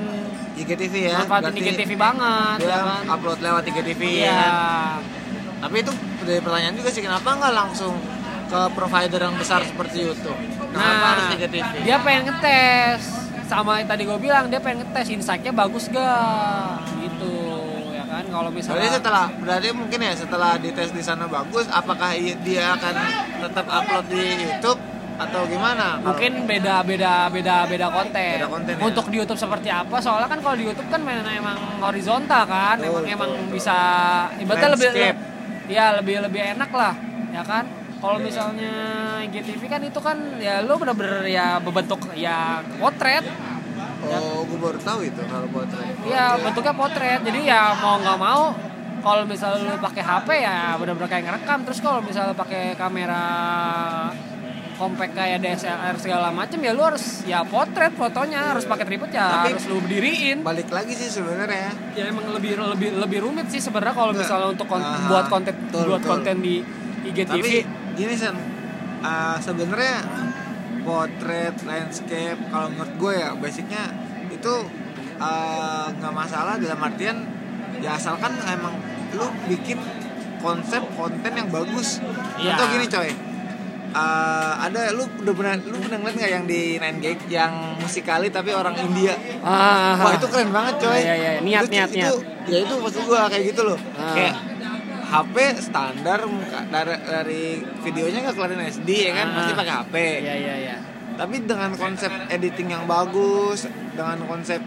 IGTV 0.53 0.95
ya 1.09 1.17
manfaatin 1.25 1.55
IGTV 1.57 1.91
banget 1.97 2.57
dia 2.61 2.69
ya 2.69 2.79
kan? 2.85 3.05
upload 3.17 3.39
lewat 3.41 3.63
IGTV 3.65 4.03
ya 4.05 4.13
iya. 4.29 4.35
kan? 4.37 5.01
tapi 5.65 5.77
itu 5.81 5.93
dari 6.27 6.41
pertanyaan 6.45 6.77
juga 6.77 6.91
sih 6.93 7.03
kenapa 7.07 7.29
nggak 7.33 7.55
langsung 7.55 7.95
ke 8.53 8.61
provider 8.77 9.21
yang 9.23 9.35
besar 9.35 9.65
seperti 9.65 10.05
YouTube 10.05 10.37
Nah, 10.73 11.17
harus 11.17 11.25
IGTV 11.33 11.65
dia 11.81 11.97
pengen 11.99 12.29
ngetes 12.29 13.01
sama 13.45 13.81
yang 13.81 13.89
tadi 13.89 14.03
gue 14.05 14.19
bilang 14.19 14.49
dia 14.49 14.57
pengen 14.57 14.85
ngetes 14.85 15.09
insight-nya 15.11 15.53
bagus 15.53 15.89
gak 15.89 16.81
gitu 16.99 17.33
ya 17.91 18.05
kan 18.05 18.25
kalau 18.29 18.49
Berarti 18.49 18.61
misalnya 18.65 18.89
setelah 18.91 19.25
berarti 19.33 19.69
mungkin 19.73 19.99
ya 19.99 20.13
setelah 20.13 20.53
dites 20.57 20.91
di 20.91 21.01
sana 21.01 21.25
bagus, 21.27 21.65
apakah 21.67 22.13
dia 22.41 22.73
akan 22.73 22.95
tetap 23.41 23.67
upload 23.67 24.05
di 24.09 24.21
YouTube 24.41 24.81
atau 25.15 25.41
gimana? 25.45 26.01
Kalau- 26.01 26.17
mungkin 26.17 26.33
beda 26.45 26.75
beda 26.83 27.13
beda 27.29 27.57
beda 27.69 27.87
konten. 27.93 28.37
Beda 28.41 28.49
konten, 28.49 28.73
ya. 28.73 28.83
Untuk 28.83 29.07
di 29.09 29.17
YouTube 29.17 29.37
seperti 29.37 29.69
apa? 29.69 29.97
Soalnya 30.01 30.29
kan 30.29 30.41
kalau 30.41 30.57
di 30.57 30.65
YouTube 30.65 30.89
kan 30.89 31.01
memang 31.05 31.29
emang 31.29 31.59
horizontal 31.79 32.43
kan, 32.45 32.77
Betul, 32.81 32.89
emang 32.89 33.05
betul. 33.05 33.13
emang 33.13 33.31
bisa 33.53 33.77
ibaratnya 34.41 34.71
lebih 34.73 34.89
ya 35.69 35.85
lebih 36.01 36.17
lebih 36.25 36.41
enak 36.57 36.71
lah, 36.73 36.95
ya 37.31 37.43
kan? 37.45 37.65
Kalau 38.03 38.19
misalnya 38.19 38.73
IGTV 39.23 39.63
kan 39.65 39.79
itu 39.81 40.01
kan 40.03 40.19
ya 40.37 40.59
lu 40.61 40.75
bener-bener 40.75 41.23
ya 41.25 41.57
berbentuk 41.57 42.03
ya 42.13 42.59
potret, 42.77 43.23
Oh, 44.03 44.43
gue 44.43 44.59
baru 44.59 44.75
tahu 44.77 45.07
itu 45.07 45.23
kalau 45.23 45.47
potret. 45.49 45.95
Iya 46.03 46.35
bentuknya 46.37 46.75
potret. 46.75 47.21
Jadi 47.23 47.41
ya 47.47 47.71
mau 47.77 47.97
nggak 47.97 48.19
mau 48.19 48.51
kalau 48.99 49.23
misalnya 49.25 49.63
lu 49.65 49.79
pakai 49.79 50.03
HP 50.03 50.29
ya 50.37 50.75
benar-benar 50.75 51.07
kayak 51.09 51.25
ngerekam. 51.25 51.63
Terus 51.63 51.79
kalau 51.79 52.03
misalnya 52.03 52.35
pakai 52.35 52.75
kamera 52.75 53.23
compact 54.75 55.15
kayak 55.15 55.39
DSLR 55.39 55.95
segala 55.97 56.35
macem 56.35 56.59
ya 56.59 56.75
lu 56.75 56.83
harus 56.83 57.23
ya 57.23 57.47
potret 57.47 57.95
fotonya 57.95 58.51
harus 58.51 58.67
pakai 58.67 58.83
tripod 58.83 59.15
ya 59.15 59.23
Tapi- 59.39 59.55
harus 59.55 59.65
lu 59.71 59.79
berdiriin. 59.79 60.43
Balik 60.43 60.69
lagi 60.69 60.93
sih 60.93 61.07
sebenarnya. 61.09 61.71
Ya 61.95 62.11
emang 62.11 62.27
lebih 62.29 62.59
lebih 62.59 62.99
lebih 62.99 63.19
rumit 63.23 63.47
sih 63.47 63.63
sebenarnya 63.63 63.95
kalau 63.95 64.11
Nggak. 64.11 64.27
misalnya 64.27 64.49
untuk 64.51 64.67
kon- 64.67 64.83
Aha, 64.83 65.07
buat 65.07 65.27
konten 65.31 65.55
betul, 65.55 65.87
buat 65.87 66.03
betul. 66.03 66.11
konten 66.11 66.37
di 66.43 66.55
IGTV. 67.05 67.39
Tapi 67.39 67.55
gini 67.95 68.15
sen, 68.17 68.37
uh, 69.05 69.37
sebenarnya 69.39 70.05
potret, 70.83 71.55
landscape, 71.63 72.41
kalau 72.51 72.69
menurut 72.73 72.95
gue 72.99 73.13
ya 73.15 73.31
basicnya 73.39 73.93
itu 74.33 74.55
uh, 75.23 75.87
nggak 75.95 76.15
masalah 76.15 76.59
dalam 76.59 76.81
artian 76.83 77.23
ya 77.79 77.95
asalkan 77.99 78.35
emang 78.47 78.75
lu 79.15 79.27
bikin 79.47 79.79
konsep 80.43 80.83
konten 80.99 81.33
yang 81.33 81.49
bagus. 81.49 82.03
Iya. 82.39 82.59
Contoh 82.59 82.67
gini 82.75 82.87
coy. 82.91 83.11
Uh, 83.93 84.57
ada 84.57 84.89
lu 84.97 85.05
udah 85.05 85.35
pernah 85.37 85.55
lu 85.61 85.77
pernah 85.77 86.01
ngeliat 86.01 86.17
nggak 86.17 86.33
yang 86.33 86.45
di 86.49 86.81
Nine 86.81 86.99
Gag 87.05 87.19
yang 87.29 87.77
musikali 87.77 88.33
tapi 88.33 88.57
orang 88.57 88.73
India 88.81 89.13
ah, 89.45 90.01
Wah 90.01 90.17
itu 90.17 90.27
keren 90.33 90.49
banget 90.49 90.81
coy. 90.81 90.97
Iya, 90.97 91.15
iya, 91.15 91.31
iya. 91.37 91.41
Niat, 91.45 91.63
Terus 91.69 91.73
niat, 91.77 91.91
itu, 91.93 91.99
niat. 92.01 92.49
Ya 92.49 92.59
itu 92.65 92.75
maksud 92.81 93.03
gua 93.05 93.29
kayak 93.29 93.45
gitu 93.53 93.63
loh. 93.69 93.79
Ah. 94.01 94.17
Kayak 94.17 94.35
HP 95.13 95.37
standar 95.61 96.25
muka 96.25 96.65
dari, 96.67 96.97
dari 97.05 97.43
videonya 97.85 98.19
nggak 98.25 98.35
kelihatan 98.35 98.61
SD 98.67 98.89
ya 98.89 99.13
kan, 99.13 99.27
Ah. 99.29 99.35
pasti 99.37 99.53
pakai 99.53 99.75
HP. 99.77 99.95
Iya 100.25 100.35
iya 100.35 100.55
iya. 100.59 100.77
Tapi 101.13 101.45
dengan 101.45 101.71
konsep 101.77 102.09
editing 102.27 102.73
yang 102.73 102.85
bagus, 102.89 103.69
dengan 103.93 104.25
konsep 104.25 104.61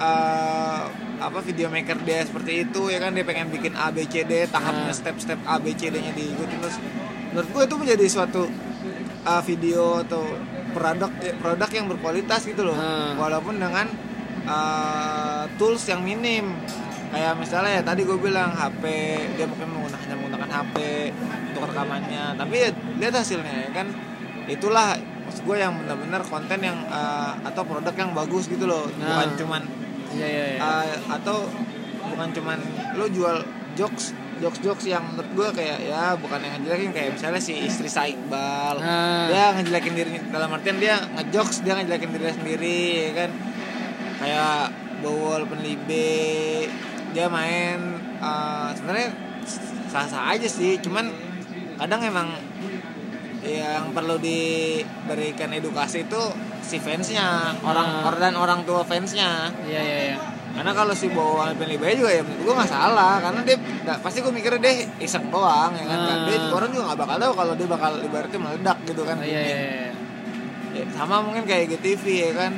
eh, 0.00 0.82
apa 1.22 1.38
video 1.38 1.68
maker 1.68 2.02
dia 2.02 2.24
seperti 2.24 2.66
itu 2.66 2.90
ya 2.90 2.98
kan 2.98 3.12
dia 3.12 3.22
pengen 3.22 3.46
bikin 3.46 3.76
A 3.76 3.92
B 3.92 4.02
C 4.02 4.24
D 4.24 4.48
tahapnya 4.48 4.90
Ah. 4.90 4.96
step-step 4.96 5.38
A 5.44 5.60
B 5.60 5.70
C 5.72 5.92
D-nya 5.92 6.10
diikutin 6.10 6.58
terus 6.58 6.76
menurut 7.30 7.48
gue 7.48 7.62
itu 7.62 7.76
menjadi 7.78 8.04
suatu 8.10 8.42
uh, 9.22 9.42
video 9.46 10.02
atau 10.02 10.26
produk 10.74 11.06
produk 11.38 11.70
yang 11.70 11.86
berkualitas 11.86 12.42
gitu 12.42 12.66
loh 12.66 12.74
Ah. 12.74 13.14
walaupun 13.14 13.54
dengan 13.56 13.86
uh, 14.44 15.46
tools 15.54 15.86
yang 15.86 16.02
minim 16.02 16.50
kayak 17.12 17.36
misalnya 17.36 17.72
ya 17.74 17.82
tadi 17.82 18.02
gue 18.02 18.16
bilang 18.16 18.50
HP 18.50 18.82
dia 19.36 19.44
mungkin 19.44 19.68
menggunakan 19.70 20.00
hanya 20.02 20.16
menggunakan 20.16 20.50
HP 20.50 20.76
untuk 21.46 21.62
rekamannya 21.68 22.24
tapi 22.34 22.54
ya 22.58 22.68
lihat 22.96 23.14
hasilnya 23.14 23.54
ya 23.62 23.70
kan 23.70 23.86
itulah 24.46 24.96
maksud 25.22 25.44
gue 25.44 25.56
yang 25.56 25.76
benar-benar 25.76 26.24
konten 26.24 26.58
yang 26.58 26.78
uh, 26.86 27.36
atau 27.42 27.62
produk 27.62 27.94
yang 27.94 28.10
bagus 28.12 28.44
gitu 28.46 28.64
loh 28.64 28.88
bukan 28.88 28.98
Nah. 29.22 29.36
cuman 29.36 29.62
Iya 30.10 30.26
iya 30.26 30.44
iya. 30.50 30.60
uh, 30.60 30.84
atau 31.10 31.48
bukan 32.06 32.28
cuman 32.32 32.58
lo 32.94 33.06
jual 33.06 33.40
jokes 33.72 34.12
jokes 34.38 34.58
jokes 34.58 34.84
yang 34.84 35.00
menurut 35.06 35.30
gue 35.30 35.48
kayak 35.54 35.78
ya 35.80 36.12
bukan 36.16 36.36
yang 36.38 36.58
ngejelekin 36.58 36.90
kayak 36.90 37.10
misalnya 37.14 37.38
si 37.38 37.54
istri 37.58 37.86
Saikbal 37.86 38.76
Ah. 38.78 39.28
dia 39.28 39.52
ngejelekin 39.54 39.92
dirinya 39.92 40.20
dalam 40.28 40.48
artian 40.50 40.76
dia 40.76 40.96
ngejokes 41.12 41.60
dia 41.60 41.76
ngejelekin 41.76 42.10
dirinya 42.10 42.34
sendiri 42.34 42.80
ya 42.98 43.12
kan 43.14 43.30
kayak 44.18 44.60
bowol 45.00 45.42
penlibe 45.46 46.66
dia 47.12 47.28
main 47.28 47.78
uh, 48.18 48.72
sebenarnya 48.72 49.08
sah 49.86 50.04
sah 50.04 50.24
aja 50.28 50.44
sih 50.44 50.76
cuman 50.78 51.08
kadang 51.76 52.00
emang 52.02 52.28
yang 53.42 53.90
perlu 53.90 54.16
diberikan 54.16 55.50
edukasi 55.50 56.02
itu 56.02 56.22
si 56.60 56.78
fansnya 56.78 57.26
orang 57.60 57.88
Ah. 58.00 58.06
or 58.06 58.14
dan 58.16 58.34
orang 58.34 58.62
tua 58.62 58.80
fansnya 58.82 59.50
Iya 59.62 59.80
iya 59.82 59.98
iya. 60.06 60.16
karena 60.52 60.70
kalau 60.70 60.92
si 60.92 61.10
bawa 61.10 61.50
Alpen 61.50 61.66
Libaya 61.66 61.90
juga 61.92 62.12
ya 62.12 62.22
menurut 62.22 62.42
gue 62.44 62.54
nggak 62.54 62.70
salah 62.70 63.18
karena 63.18 63.40
dia 63.42 63.56
da- 63.82 63.98
pasti 63.98 64.22
gue 64.22 64.30
mikirnya 64.30 64.60
deh 64.60 64.76
iseng 65.00 65.26
doang 65.28 65.74
ya 65.74 65.84
kan 65.84 65.98
Ah. 65.98 66.22
dia 66.24 66.38
orang 66.48 66.70
juga 66.70 66.84
nggak 66.86 67.00
bakal 67.00 67.16
tahu 67.18 67.32
kalau 67.34 67.52
dia 67.52 67.68
bakal 67.68 67.92
ibaratnya 68.00 68.38
meledak 68.38 68.78
gitu 68.84 69.02
kan 69.02 69.16
Oh, 69.16 69.26
iya 69.26 69.40
iya 69.42 69.58
iya. 69.58 69.90
Ya, 70.72 70.84
sama 70.88 71.20
mungkin 71.20 71.42
kayak 71.42 71.68
GTV 71.68 72.04
ya 72.06 72.32
kan 72.32 72.52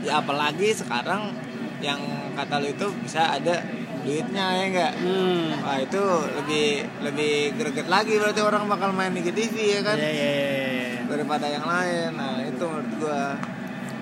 ya 0.00 0.20
apalagi 0.20 0.70
sekarang 0.70 1.32
yang 1.80 1.98
kata 2.34 2.60
lu 2.60 2.68
itu 2.70 2.86
bisa 3.00 3.34
ada 3.34 3.62
duitnya 4.04 4.46
ya 4.52 4.64
enggak 4.68 4.92
Hmm. 5.00 5.64
wah 5.64 5.78
itu 5.80 6.02
lebih 6.36 6.66
lebih 7.00 7.32
greget 7.56 7.88
lagi 7.88 8.20
berarti 8.20 8.40
orang 8.44 8.68
bakal 8.68 8.92
main 8.92 9.10
di 9.10 9.24
GTV 9.24 9.56
ya 9.56 9.80
kan 9.80 9.96
Iya 9.96 10.10
iya 10.10 10.26
iya. 10.28 10.46
iya. 10.60 11.00
daripada 11.08 11.46
yang 11.48 11.64
lain 11.64 12.10
nah 12.14 12.36
itu 12.42 12.64
menurut 12.64 12.92
gua 13.00 13.22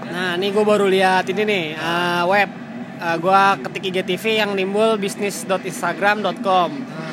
Nah, 0.02 0.34
ini 0.34 0.50
gue 0.50 0.64
baru 0.66 0.90
lihat 0.90 1.30
ini 1.30 1.42
nih 1.46 1.64
uh, 1.78 2.26
web. 2.26 2.50
Uh, 2.98 3.16
gue 3.16 3.42
ketik 3.64 3.84
IGTV 3.86 4.44
yang 4.44 4.50
nimbul 4.52 4.98
bisnis.instagram.com. 4.98 6.70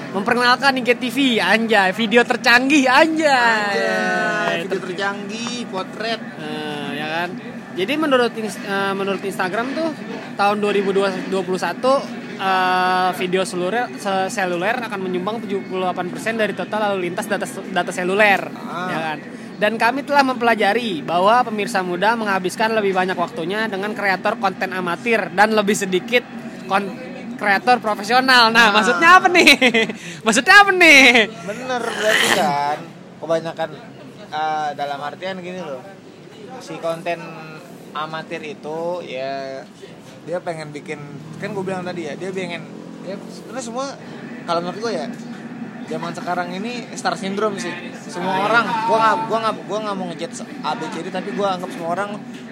Memperkenalkan 0.09 0.73
IGTV, 0.81 1.37
anjay, 1.37 1.93
video 1.93 2.25
tercanggih, 2.25 2.89
anjay. 2.89 3.77
Anjay, 3.77 4.65
video 4.65 4.79
tercanggih, 4.89 5.69
potret. 5.69 6.17
Ya 6.17 6.68
kan. 7.09 7.29
Jadi 7.73 7.93
menurut 7.95 8.31
uh, 8.31 8.93
menurut 8.93 9.21
Instagram 9.21 9.73
tuh 9.73 9.89
tahun 10.35 10.57
2021 10.59 11.31
uh, 11.31 12.01
video 13.13 13.41
seluler 13.43 13.87
se- 13.95 14.29
seluler 14.29 14.75
akan 14.79 14.99
menyumbang 15.01 15.37
78% 15.41 15.67
dari 16.35 16.53
total 16.53 16.91
lalu 16.91 17.07
lintas 17.07 17.25
data 17.25 17.45
data 17.45 17.91
seluler, 17.91 18.41
Ah. 18.59 18.87
ya 18.87 18.99
kan. 19.03 19.17
Dan 19.59 19.75
kami 19.75 20.01
telah 20.01 20.23
mempelajari 20.23 21.03
bahwa 21.03 21.43
pemirsa 21.43 21.83
muda 21.83 22.15
menghabiskan 22.15 22.71
lebih 22.71 22.95
banyak 22.95 23.15
waktunya 23.15 23.67
dengan 23.67 23.91
kreator 23.91 24.39
konten 24.39 24.71
amatir 24.71 25.27
dan 25.33 25.51
lebih 25.51 25.75
sedikit 25.75 26.23
kon- 26.65 26.95
kreator 27.35 27.79
profesional. 27.79 28.47
Nah, 28.49 28.71
Ah. 28.71 28.73
maksudnya 28.73 29.09
apa 29.15 29.27
nih? 29.27 29.51
maksudnya 30.25 30.55
apa 30.57 30.71
nih? 30.71 31.27
Bener 31.43 31.81
berarti 31.83 32.27
kan 32.33 32.77
kebanyakan 33.19 33.69
eh, 34.29 34.69
dalam 34.73 34.99
artian 35.01 35.35
gini 35.39 35.59
loh. 35.59 35.83
Si 36.59 36.75
konten 36.79 37.19
amatir 37.95 38.41
itu 38.45 39.01
ya 39.01 39.63
dia 40.27 40.37
pengen 40.45 40.69
bikin 40.69 40.99
kan 41.41 41.55
gue 41.57 41.63
bilang 41.65 41.81
tadi 41.81 42.05
ya 42.05 42.13
dia 42.13 42.29
pengen 42.29 42.61
ya 43.01 43.17
sebenarnya 43.31 43.65
semua 43.65 43.85
kalau 44.45 44.61
menurut 44.61 44.79
gue 44.85 44.93
ya 44.93 45.07
zaman 45.89 46.13
sekarang 46.13 46.53
ini 46.53 46.85
star 46.93 47.17
syndrome 47.17 47.57
sih. 47.57 47.73
Semua 48.05 48.45
orang 48.45 48.65
gua 48.85 48.97
nggak 49.01 49.15
gua 49.25 49.37
nggak 49.41 49.55
gua 49.65 49.79
nggak 49.89 49.95
mau 49.97 50.05
ngejat 50.13 50.31
ABCD 50.61 51.09
tapi 51.09 51.33
gua 51.33 51.57
anggap 51.57 51.73
semua 51.73 51.89
orang 51.97 52.09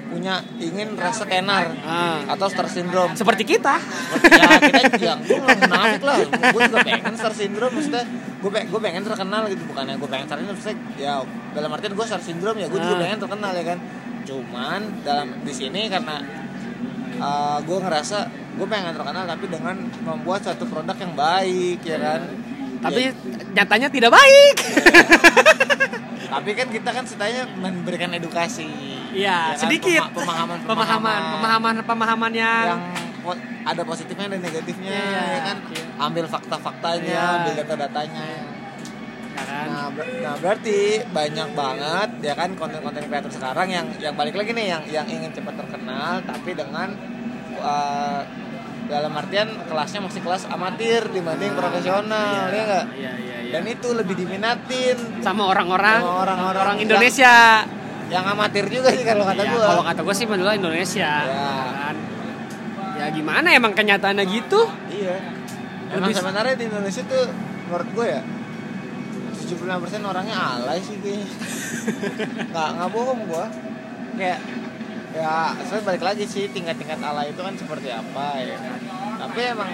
punya 0.07 0.33
ingin 0.57 0.93
rasa 0.93 1.23
tenar 1.23 1.71
Ah. 1.79 2.23
atau 2.27 2.47
star 2.47 2.65
syndrome 2.65 3.11
Seperti 3.13 3.43
kita. 3.45 3.75
ya 4.23 4.47
kita 4.57 4.79
ya 4.97 5.13
gue 5.17 5.37
nggak 5.37 5.59
munafik 5.61 6.01
lah 6.01 6.17
gue 6.23 6.61
juga 6.63 6.79
pengen 6.81 7.13
star 7.13 7.33
syndrome 7.33 7.73
maksudnya 7.73 8.03
gue 8.37 8.49
pengen 8.49 8.67
gue 8.67 8.79
pengen 8.79 9.01
terkenal 9.03 9.43
gitu 9.45 9.63
bukannya 9.65 9.95
gue 9.95 10.07
pengen 10.07 10.25
star 10.25 10.37
syndrome 10.37 10.55
maksudnya 10.55 10.77
ya 10.97 11.13
dalam 11.51 11.69
artian 11.69 11.93
gue 11.93 12.05
star 12.05 12.21
syndrome 12.21 12.57
ya 12.57 12.67
gue 12.67 12.79
juga 12.79 12.95
Ah. 12.95 13.01
pengen 13.01 13.17
terkenal 13.19 13.51
ya 13.51 13.65
kan 13.65 13.79
cuman 14.23 14.81
dalam 15.01 15.27
di 15.39 15.51
sini 15.51 15.81
karena 15.87 16.15
gue 17.59 17.77
ngerasa 17.79 18.17
gue 18.53 18.67
pengen 18.67 18.91
terkenal 18.91 19.23
tapi 19.25 19.45
dengan 19.47 19.75
membuat 20.01 20.41
satu 20.43 20.65
produk 20.65 20.95
yang 20.95 21.13
baik 21.13 21.79
ya 21.81 21.97
kan 21.97 22.21
Tapi 22.77 23.01
Ya, 23.03 23.11
nyatanya 23.55 23.89
tidak 23.89 24.13
baik. 24.13 24.55
tapi 26.27 26.49
kan 26.53 26.67
kita 26.67 26.89
kan 26.91 27.03
setidaknya 27.03 27.43
memberikan 27.55 28.11
edukasi 28.11 28.67
Iya, 29.17 29.37
ya 29.49 29.57
sedikit. 29.57 30.01
Pema- 30.03 30.13
pemahaman 30.15 30.57
pemahaman, 30.61 31.21
pemahaman, 31.33 31.73
pemahaman 31.81 32.31
yang, 32.31 32.65
yang 32.69 32.81
po- 33.19 33.33
ada 33.63 33.81
positifnya 33.83 34.27
dan 34.29 34.39
negatifnya 34.39 34.93
Iya, 34.93 35.21
ya 35.27 35.39
kan 35.43 35.57
iya. 35.67 35.83
ambil 35.99 36.25
fakta-faktanya 36.25 37.09
Iya. 37.11 37.35
ambil 37.35 37.53
data-datanya 37.57 38.25
Ya 39.33 39.43
kan? 39.43 39.65
nah, 39.67 39.87
ber- 39.91 40.17
nah 40.19 40.35
berarti 40.35 40.79
banyak 41.07 41.49
banget 41.51 42.09
ya 42.21 42.33
kan 42.33 42.49
konten-konten 42.53 43.05
kreator 43.05 43.29
sekarang 43.29 43.67
yang 43.67 43.85
yang 43.97 44.13
balik 44.13 44.33
lagi 44.33 44.49
nih 44.51 44.65
yang 44.67 44.83
yang 44.87 45.05
ingin 45.05 45.29
cepat 45.31 45.53
terkenal 45.55 46.21
tapi 46.23 46.53
dengan 46.53 46.89
uh, 47.59 48.21
dalam 48.87 49.13
artian 49.13 49.45
kelasnya 49.63 49.99
masih 49.99 50.21
kelas 50.21 50.47
amatir 50.47 51.05
dibanding 51.07 51.53
profesional 51.53 52.47
ya 52.47 52.63
enggak 52.63 52.85
Iya, 52.95 53.11
iya, 53.13 53.37
iya. 53.43 53.51
dan 53.51 53.63
itu 53.67 53.87
lebih 53.91 54.15
diminatin 54.15 54.95
sama 55.19 55.43
orang-orang 55.45 56.01
orang-orang 56.01 56.75
yang- 56.75 56.85
Indonesia. 56.87 57.35
Yang 58.07 58.23
amatir 58.23 58.65
juga 58.67 58.89
sih 58.95 59.03
kalau 59.03 59.27
kata 59.27 59.43
Iya, 59.43 59.51
gua 59.51 59.65
kalau 59.67 59.83
kata 59.83 59.99
gue 60.01 60.15
sih 60.15 60.27
menurut 60.27 60.53
Indonesia. 60.55 61.11
Ya. 61.27 61.51
Kan? 61.75 61.95
Ya 62.97 63.05
gimana 63.11 63.47
emang 63.51 63.75
kenyataannya 63.75 64.25
gitu? 64.25 64.61
Iya. 64.89 65.15
Emang 65.91 66.11
Lebih- 66.11 66.19
sebenarnya 66.19 66.55
di 66.55 66.65
Indonesia 66.67 67.03
tuh 67.03 67.23
menurut 67.67 67.89
gue 67.91 68.07
ya 68.07 68.21
75% 69.37 70.03
orangnya 70.03 70.35
alay 70.35 70.79
sih 70.79 70.95
kayaknya. 70.99 71.27
nggak 72.51 72.67
nggak 72.75 72.89
bohong 72.91 73.21
gue. 73.27 73.45
Kayak 74.17 74.39
ya 75.15 75.55
saya 75.63 75.81
balik 75.81 76.03
lagi 76.03 76.23
sih 76.27 76.51
tingkat-tingkat 76.51 76.99
alay 76.99 77.31
itu 77.31 77.39
kan 77.39 77.55
seperti 77.55 77.91
apa 77.91 78.39
ya 78.39 78.55
kan. 78.55 78.79
Tapi 79.17 79.39
emang 79.45 79.69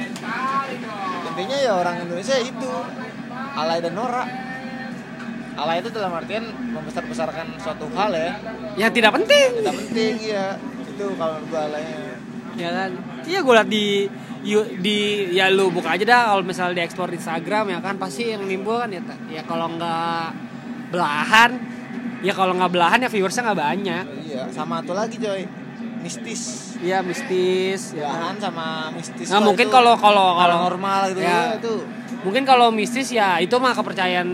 intinya 1.24 1.58
ya 1.58 1.72
orang 1.74 1.96
Indonesia 2.02 2.38
itu 2.38 2.70
alay 3.54 3.78
dan 3.82 3.94
norak. 3.94 4.28
Alay 5.54 5.80
itu 5.80 5.90
dalam 5.90 6.12
artian 6.12 6.44
membesar-besarkan 6.68 7.58
suatu 7.58 7.86
hal 7.92 8.12
ya. 8.12 8.32
Ya 8.76 8.88
tidak 8.90 9.14
penting. 9.14 9.62
Tidak 9.62 9.76
penting 9.78 10.14
ya. 10.20 10.58
Itu 10.84 11.14
kalau 11.14 11.38
gue 11.40 11.60
alaynya. 11.60 12.18
Ya 12.54 12.70
kan? 12.72 12.90
Iya 13.24 13.40
gue 13.40 13.54
liat 13.54 13.70
di 13.70 13.86
yu- 14.44 14.72
di 14.78 14.98
ya 15.32 15.48
lu 15.48 15.70
buka 15.70 15.90
aja 15.92 16.04
dah 16.04 16.22
kalau 16.30 16.44
misalnya 16.44 16.76
diekspor 16.78 17.08
di 17.08 17.16
Instagram 17.16 17.70
ya 17.70 17.80
kan 17.80 17.96
pasti 17.96 18.28
yang 18.28 18.44
nimbul 18.44 18.76
kan 18.76 18.90
ya 18.90 19.00
ya 19.32 19.42
kalau 19.42 19.72
nggak 19.72 20.26
belahan 20.90 21.52
ya 22.20 22.32
kalau 22.32 22.54
nggak 22.54 22.70
belahan 22.70 23.00
ya 23.00 23.08
viewersnya 23.08 23.42
nggak 23.44 23.62
banyak 23.62 24.06
Iya, 24.24 24.44
sama 24.50 24.80
satu 24.80 24.94
lagi 24.94 25.16
coy. 25.18 25.48
Mistis. 26.04 26.76
ya 26.78 27.00
mistis 27.00 27.96
ya 27.96 28.04
Belahan 28.06 28.36
kan? 28.36 28.44
sama 28.44 28.66
mistis 28.92 29.32
Nah, 29.32 29.40
mungkin 29.40 29.66
itu 29.66 29.72
kalau 29.72 29.96
kalau 29.96 30.36
kalau 30.36 30.58
normal 30.68 31.08
gitu 31.10 31.24
Ya. 31.24 31.32
ya. 31.32 31.42
itu 31.56 31.74
mungkin 32.22 32.44
kalau 32.44 32.68
mistis 32.70 33.08
ya 33.10 33.40
itu 33.40 33.56
mah 33.56 33.72
kepercayaan 33.72 34.28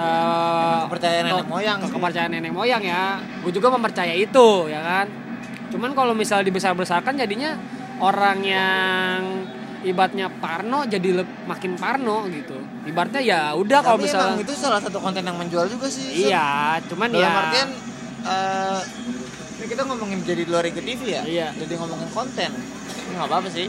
eh, 0.00 0.78
Kepercayaan 0.82 1.24
nenek 1.26 1.46
moyang 1.46 1.78
ke- 1.78 1.90
kepercayaan 1.90 2.30
nenek 2.30 2.52
moyang 2.52 2.82
ya. 2.82 3.20
Gue 3.40 3.52
juga 3.52 3.68
mempercaya 3.68 4.10
itu 4.10 4.48
ya 4.66 4.80
kan? 4.80 5.06
Cuman 5.70 5.92
kalau 5.92 6.12
misalnya 6.12 6.44
dibesar-besarkan 6.44 7.14
jadinya 7.14 7.54
orang 8.00 8.38
yang 8.42 9.20
ibaratnya 9.80 10.28
Parno 10.28 10.84
jadi 10.84 11.24
makin 11.44 11.76
Parno 11.76 12.28
gitu. 12.28 12.56
Ibaratnya 12.84 13.20
ya 13.20 13.40
udah 13.52 13.78
kalau 13.80 13.96
misalnya 13.96 14.34
emang 14.34 14.44
itu 14.44 14.52
salah 14.52 14.80
satu 14.80 15.00
konten 15.00 15.20
yang 15.20 15.36
menjual 15.36 15.64
juga 15.68 15.88
sih 15.88 16.28
iya 16.28 16.76
cuman 16.84 17.08
dalam 17.08 17.24
ya 17.24 17.30
artian 17.38 17.68
ini 19.56 19.66
kita 19.68 19.82
ngomongin 19.84 20.20
jadi 20.24 20.42
di 20.44 20.50
luar 20.50 20.64
ke 20.66 20.80
TV 20.80 21.00
ya? 21.06 21.22
Iya. 21.24 21.48
jadi 21.56 21.76
ngomongin 21.76 22.08
konten. 22.12 22.50
Nggak 23.10 23.26
apa-apa 23.26 23.48
sih 23.48 23.66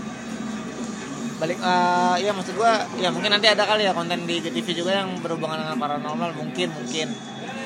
balik 1.41 1.57
eh 1.57 2.15
ya 2.21 2.31
maksud 2.37 2.53
gua 2.53 2.85
ya 3.01 3.09
mungkin 3.09 3.33
nanti 3.33 3.49
ada 3.49 3.65
kali 3.65 3.89
ya 3.89 3.97
konten 3.97 4.29
di 4.29 4.37
TV 4.45 4.77
juga 4.77 5.01
yang 5.01 5.09
berhubungan 5.25 5.57
dengan 5.57 5.73
paranormal 5.81 6.37
mungkin 6.37 6.69
mungkin. 6.69 7.09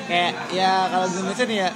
Kayak 0.08 0.32
ya 0.48 0.88
kalau 0.88 1.04
di 1.12 1.16
Indonesia 1.20 1.44
nih 1.44 1.58
ya 1.60 1.70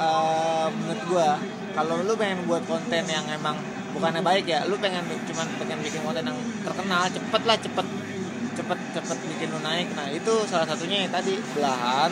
eh, 0.00 0.66
menurut 0.72 1.02
gua 1.12 1.28
kalau 1.76 2.00
lu 2.00 2.16
pengen 2.16 2.48
buat 2.48 2.64
konten 2.64 3.04
yang 3.04 3.28
emang 3.28 3.60
bukannya 3.92 4.24
baik 4.24 4.48
ya 4.48 4.64
lu 4.64 4.80
pengen 4.80 5.04
cuman 5.04 5.46
pengen 5.60 5.78
bikin 5.84 6.00
konten 6.00 6.24
yang 6.24 6.38
terkenal 6.64 7.04
cepet 7.12 7.42
lah 7.44 7.56
cepet 7.60 7.86
cepet 8.56 8.78
cepet 8.96 9.18
bikin 9.36 9.48
lu 9.52 9.60
naik. 9.60 9.92
Nah 9.92 10.08
itu 10.08 10.32
salah 10.48 10.64
satunya 10.64 11.04
yang 11.04 11.12
tadi 11.12 11.36
belahan 11.52 12.08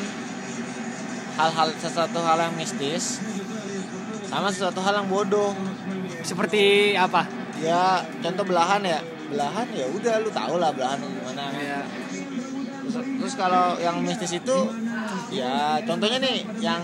hal-hal 1.41 1.69
sesuatu 1.81 2.21
hal 2.21 2.37
yang 2.45 2.55
mistis 2.61 3.25
sama 4.29 4.53
sesuatu 4.53 4.85
hal 4.85 5.01
yang 5.01 5.09
bodoh. 5.09 5.57
Seperti 6.21 6.93
apa? 6.93 7.25
Ya 7.57 8.05
contoh 8.21 8.45
belahan 8.45 8.85
ya 8.85 9.01
belahan 9.31 9.67
ya 9.71 9.87
udah 9.87 10.15
lu 10.21 10.31
tau 10.35 10.55
lah 10.59 10.71
belahan 10.75 10.99
gimana. 11.01 11.45
Ya 11.55 11.81
terus, 12.83 12.97
terus 12.99 13.35
kalau 13.39 13.79
yang 13.79 14.03
mistis 14.03 14.35
itu 14.35 14.59
ya 15.31 15.79
contohnya 15.87 16.19
nih 16.19 16.43
yang 16.59 16.83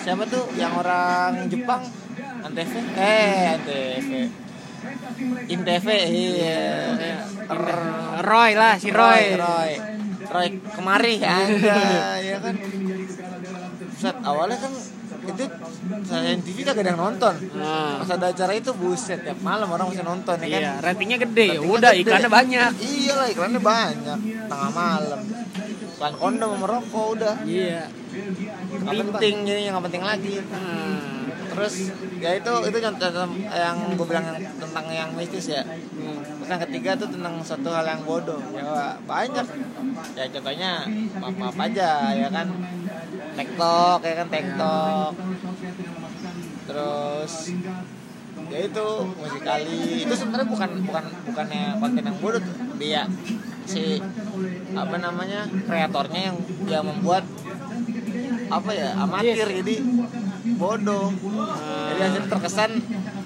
siapa 0.00 0.24
tuh 0.24 0.48
yang 0.56 0.72
orang 0.74 1.46
Jepang? 1.52 1.84
Antv 2.38 2.74
eh 2.96 3.58
Antv 3.58 4.10
Intv 5.48 5.88
iya. 6.08 6.62
Roy 8.22 8.50
lah 8.54 8.74
si 8.78 8.88
Roy, 8.94 9.34
Roy. 9.34 9.72
Roy. 10.28 10.48
Kemari 10.76 11.14
ada 11.24 11.78
ya 12.20 12.36
kan? 12.38 12.54
Set, 13.98 14.16
awalnya 14.22 14.58
kan 14.62 14.72
itu 15.34 15.44
saya 16.08 16.36
TV 16.40 16.56
kagak 16.64 16.82
ada 16.84 16.90
yang 16.94 17.00
nonton. 17.00 17.34
Nah. 17.58 18.00
pas 18.00 18.10
ada 18.14 18.26
acara 18.32 18.52
itu 18.56 18.70
buset 18.72 19.20
tiap 19.24 19.38
malam 19.44 19.68
orang 19.68 19.92
masih 19.92 20.06
nonton 20.06 20.36
ya 20.40 20.48
kan? 20.48 20.60
Iya 20.62 20.72
ratingnya 20.80 21.18
gede. 21.20 21.48
Ya 21.58 21.60
udah 21.62 21.92
gede. 21.92 22.02
iklannya 22.06 22.30
banyak. 22.30 22.70
Iya 22.80 23.12
lah 23.16 23.26
iklannya 23.28 23.60
banyak. 23.60 24.18
Tengah 24.48 24.70
malam. 24.72 25.20
Iklan 25.96 26.14
kondom 26.16 26.50
sama 26.56 26.66
rokok 26.66 27.06
udah. 27.18 27.34
Iya. 27.44 27.84
Penting 28.88 29.34
jadi 29.44 29.60
nggak 29.68 29.84
penting 29.90 30.04
lagi. 30.04 30.34
Hmm. 30.40 31.17
Terus 31.58 31.90
ya 32.22 32.38
itu 32.38 32.54
itu 32.70 32.78
contoh 32.78 33.26
yang 33.50 33.76
gue 33.98 34.06
bilang 34.06 34.30
yang, 34.30 34.38
tentang 34.62 34.86
yang 34.94 35.10
mistis 35.18 35.50
ya. 35.50 35.66
Hmm. 35.66 36.22
terus 36.22 36.48
yang 36.54 36.62
ketiga 36.70 36.90
tuh 36.94 37.10
tentang 37.10 37.42
suatu 37.42 37.74
hal 37.74 37.82
yang 37.82 38.02
bodoh. 38.06 38.38
Ya 38.54 38.94
banyak. 39.02 39.42
Ya 40.14 40.24
contohnya 40.30 40.86
maaf 41.18 41.34
maaf 41.34 41.58
aja 41.58 42.14
ya 42.14 42.30
kan. 42.30 42.46
Tiktok 43.34 44.00
ya 44.06 44.14
kan 44.22 44.28
tiktok. 44.30 45.12
Terus 46.70 47.32
ya 48.54 48.58
itu 48.62 48.86
musikali. 49.18 49.82
Itu 50.06 50.14
sebenarnya 50.14 50.46
bukan 50.46 50.70
bukan 50.86 51.04
bukannya 51.26 51.62
konten 51.82 52.02
yang 52.06 52.18
bodoh 52.22 52.38
tuh. 52.38 52.54
Dia 52.78 53.02
si 53.66 53.98
apa 54.78 54.96
namanya 55.02 55.50
kreatornya 55.66 56.20
yang 56.30 56.36
yang 56.70 56.84
membuat 56.86 57.26
apa 58.46 58.70
ya 58.70 58.94
amatir. 58.94 59.42
Jadi 59.42 59.74
bodoh 60.58 61.12
jadi 61.98 62.06
yang 62.06 62.14
situ 62.14 62.26
terkesan 62.30 62.70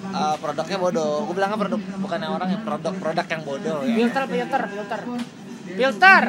uh, 0.09 0.35
produknya 0.41 0.77
bodoh. 0.81 1.29
Gue 1.29 1.35
bilangnya 1.37 1.57
produk 1.61 1.79
bukannya 2.01 2.29
orang 2.33 2.49
ya 2.49 2.59
produk 2.65 2.93
produk 2.97 3.25
yang 3.29 3.41
bodoh 3.45 3.79
ya. 3.85 3.93
Filter 3.93 4.23
filter 4.25 4.61
filter. 4.65 4.99
Filter! 5.63 6.23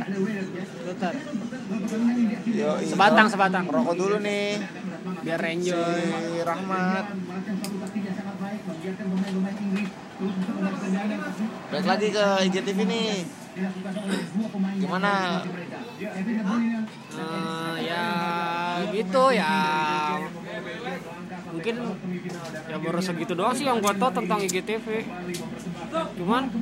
Filter. 0.84 1.14
Yo, 2.44 2.70
Sebatang, 2.84 3.26
sebatang. 3.32 3.64
rokok 3.66 3.96
dulu 3.96 4.16
nih. 4.20 4.60
Biar 5.24 5.40
si 5.40 5.48
enjoy 5.56 6.04
Rahmat. 6.44 7.06
Balik 11.72 11.86
lagi 11.88 12.08
ke 12.12 12.26
IGTV 12.52 12.78
nih. 12.84 13.10
Gimana? 14.84 15.40
Eh, 17.14 17.74
ya 17.86 18.04
gitu 18.90 19.24
ya 19.30 19.54
mungkin 21.64 21.96
ya 22.68 22.76
baru 22.76 23.00
segitu 23.00 23.32
doang 23.32 23.56
sih 23.56 23.64
yang 23.64 23.80
gue 23.80 23.92
tau 23.96 24.12
tentang 24.12 24.36
IGTV 24.44 24.86
cuman 26.20 26.52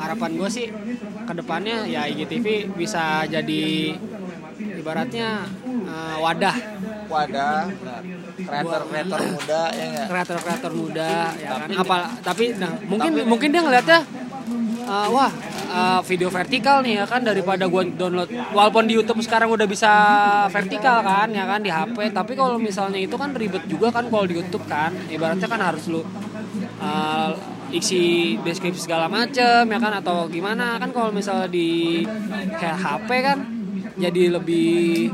harapan 0.00 0.30
gue 0.32 0.48
sih 0.48 0.66
ke 1.28 1.32
depannya 1.36 1.84
ya 1.84 2.08
IGTV 2.08 2.72
bisa 2.72 3.28
jadi 3.28 3.92
ibaratnya 4.56 5.44
eh, 5.84 6.16
wadah. 6.24 6.56
Wadah 7.06 7.68
kreator 8.36 8.82
kreator 8.88 9.20
muda 9.28 9.62
ya 9.72 9.84
enggak 9.92 10.06
kreator-kreator 10.10 10.72
muda 10.72 11.12
ya 11.36 11.48
kan? 11.52 11.68
Apa 11.72 11.96
tapi 12.24 12.44
nah, 12.56 12.72
mungkin 12.88 13.12
mungkin 13.28 13.48
dia 13.52 13.62
ngelihatnya 13.62 14.00
uh, 14.88 15.08
wah 15.12 15.30
uh, 15.70 16.00
video 16.02 16.28
vertikal 16.30 16.80
nih 16.82 17.02
ya 17.02 17.04
kan 17.06 17.22
daripada 17.22 17.66
gua 17.66 17.82
download 17.84 18.30
walaupun 18.54 18.86
di 18.86 18.94
YouTube 18.98 19.22
sekarang 19.22 19.50
udah 19.52 19.66
bisa 19.68 19.92
vertikal 20.50 21.02
kan 21.02 21.28
ya 21.30 21.44
kan 21.46 21.60
di 21.62 21.70
HP 21.70 22.14
tapi 22.14 22.32
kalau 22.38 22.56
misalnya 22.56 23.00
itu 23.00 23.14
kan 23.18 23.34
ribet 23.36 23.64
juga 23.68 23.92
kan 23.92 24.06
kalau 24.08 24.24
di 24.24 24.34
YouTube 24.38 24.64
kan. 24.64 24.92
Ibaratnya 25.10 25.48
kan 25.48 25.60
harus 25.60 25.84
lu 25.88 26.02
uh, 26.80 27.30
isi 27.74 28.36
deskripsi 28.40 28.86
segala 28.86 29.10
macem 29.10 29.66
ya 29.66 29.78
kan 29.78 29.92
atau 30.00 30.28
gimana. 30.30 30.78
Kan 30.78 30.90
kalau 30.94 31.10
misalnya 31.10 31.48
di 31.50 32.02
kayak 32.56 32.78
HP 32.78 33.08
kan 33.22 33.38
jadi 33.96 34.36
lebih 34.36 35.08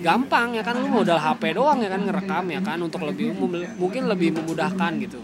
gampang 0.00 0.56
ya 0.56 0.62
kan? 0.64 0.74
Lu 0.80 0.88
modal 0.88 1.20
HP 1.20 1.54
doang 1.54 1.78
ya 1.80 1.88
kan? 1.92 2.00
Ngerekam 2.02 2.44
ya 2.50 2.60
kan? 2.60 2.78
Untuk 2.80 3.00
lebih 3.04 3.36
mem- 3.36 3.76
mungkin 3.76 4.08
lebih 4.08 4.34
memudahkan 4.40 4.92
gitu. 5.04 5.20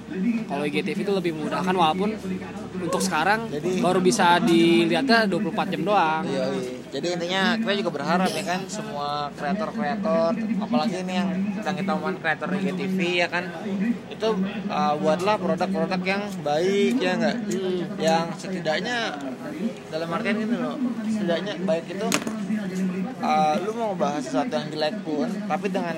Kalau 0.47 0.63
IGTV 0.63 0.99
itu 1.03 1.13
lebih 1.13 1.33
memudahkan 1.35 1.75
walaupun 1.75 2.11
untuk 2.77 3.01
sekarang 3.01 3.49
Jadi- 3.49 3.81
baru 3.81 4.01
bisa 4.01 4.39
dilihatnya 4.41 5.27
24 5.27 5.67
jam 5.73 5.83
doang. 5.83 6.23
Iya, 6.29 6.45
iya. 6.53 6.77
Jadi 6.87 7.07
intinya 7.13 7.43
kita 7.61 7.73
juga 7.83 7.91
berharap 7.93 8.31
ya 8.31 8.45
kan? 8.47 8.61
Semua 8.71 9.29
kreator-kreator, 9.37 10.33
apalagi 10.63 10.97
ini 11.05 11.15
yang 11.19 11.29
kita 11.53 11.71
kita 11.77 11.93
kreator 12.23 12.49
IGTV 12.57 12.99
ya 13.21 13.29
kan, 13.29 13.45
itu 14.09 14.29
uh, 14.71 14.95
buatlah 14.97 15.37
produk-produk 15.37 16.01
yang 16.07 16.23
baik 16.41 16.95
ya 16.97 17.13
enggak, 17.21 17.37
yang 18.01 18.33
setidaknya 18.39 19.13
dalam 19.93 20.09
artian 20.09 20.37
gini 20.41 20.57
loh, 20.57 20.77
setidaknya 21.05 21.53
baik 21.69 21.85
itu 21.91 22.07
uh, 23.23 23.55
lu 23.63 23.71
mau 23.77 23.93
ngebahas 23.93 24.23
sesuatu 24.25 24.53
yang 24.53 24.69
jelek 24.73 24.95
pun, 25.05 25.29
tapi 25.47 25.67
dengan 25.73 25.97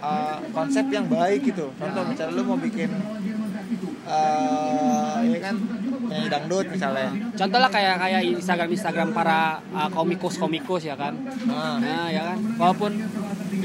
uh, 0.00 0.38
konsep 0.50 0.86
yang 0.90 1.06
baik 1.06 1.50
gitu. 1.50 1.70
Contoh 1.76 2.02
misalnya 2.06 2.34
lu 2.34 2.42
mau 2.46 2.58
bikin 2.58 2.90
uh, 4.06 5.18
ya 5.26 5.38
kan 5.42 5.54
nyanyi 6.06 6.28
dangdut 6.30 6.66
misalnya. 6.70 7.10
contoh 7.34 7.58
lah 7.58 7.70
kayak 7.70 7.94
kayak 7.98 8.20
Instagram 8.38 8.70
Instagram 8.70 9.08
para 9.10 9.58
uh, 9.74 9.90
komikus 9.90 10.38
komikus 10.38 10.86
ya 10.86 10.94
kan 10.94 11.18
Nah, 11.46 11.82
nah 11.82 12.06
ya 12.06 12.22
kan 12.32 12.38
walaupun 12.56 12.94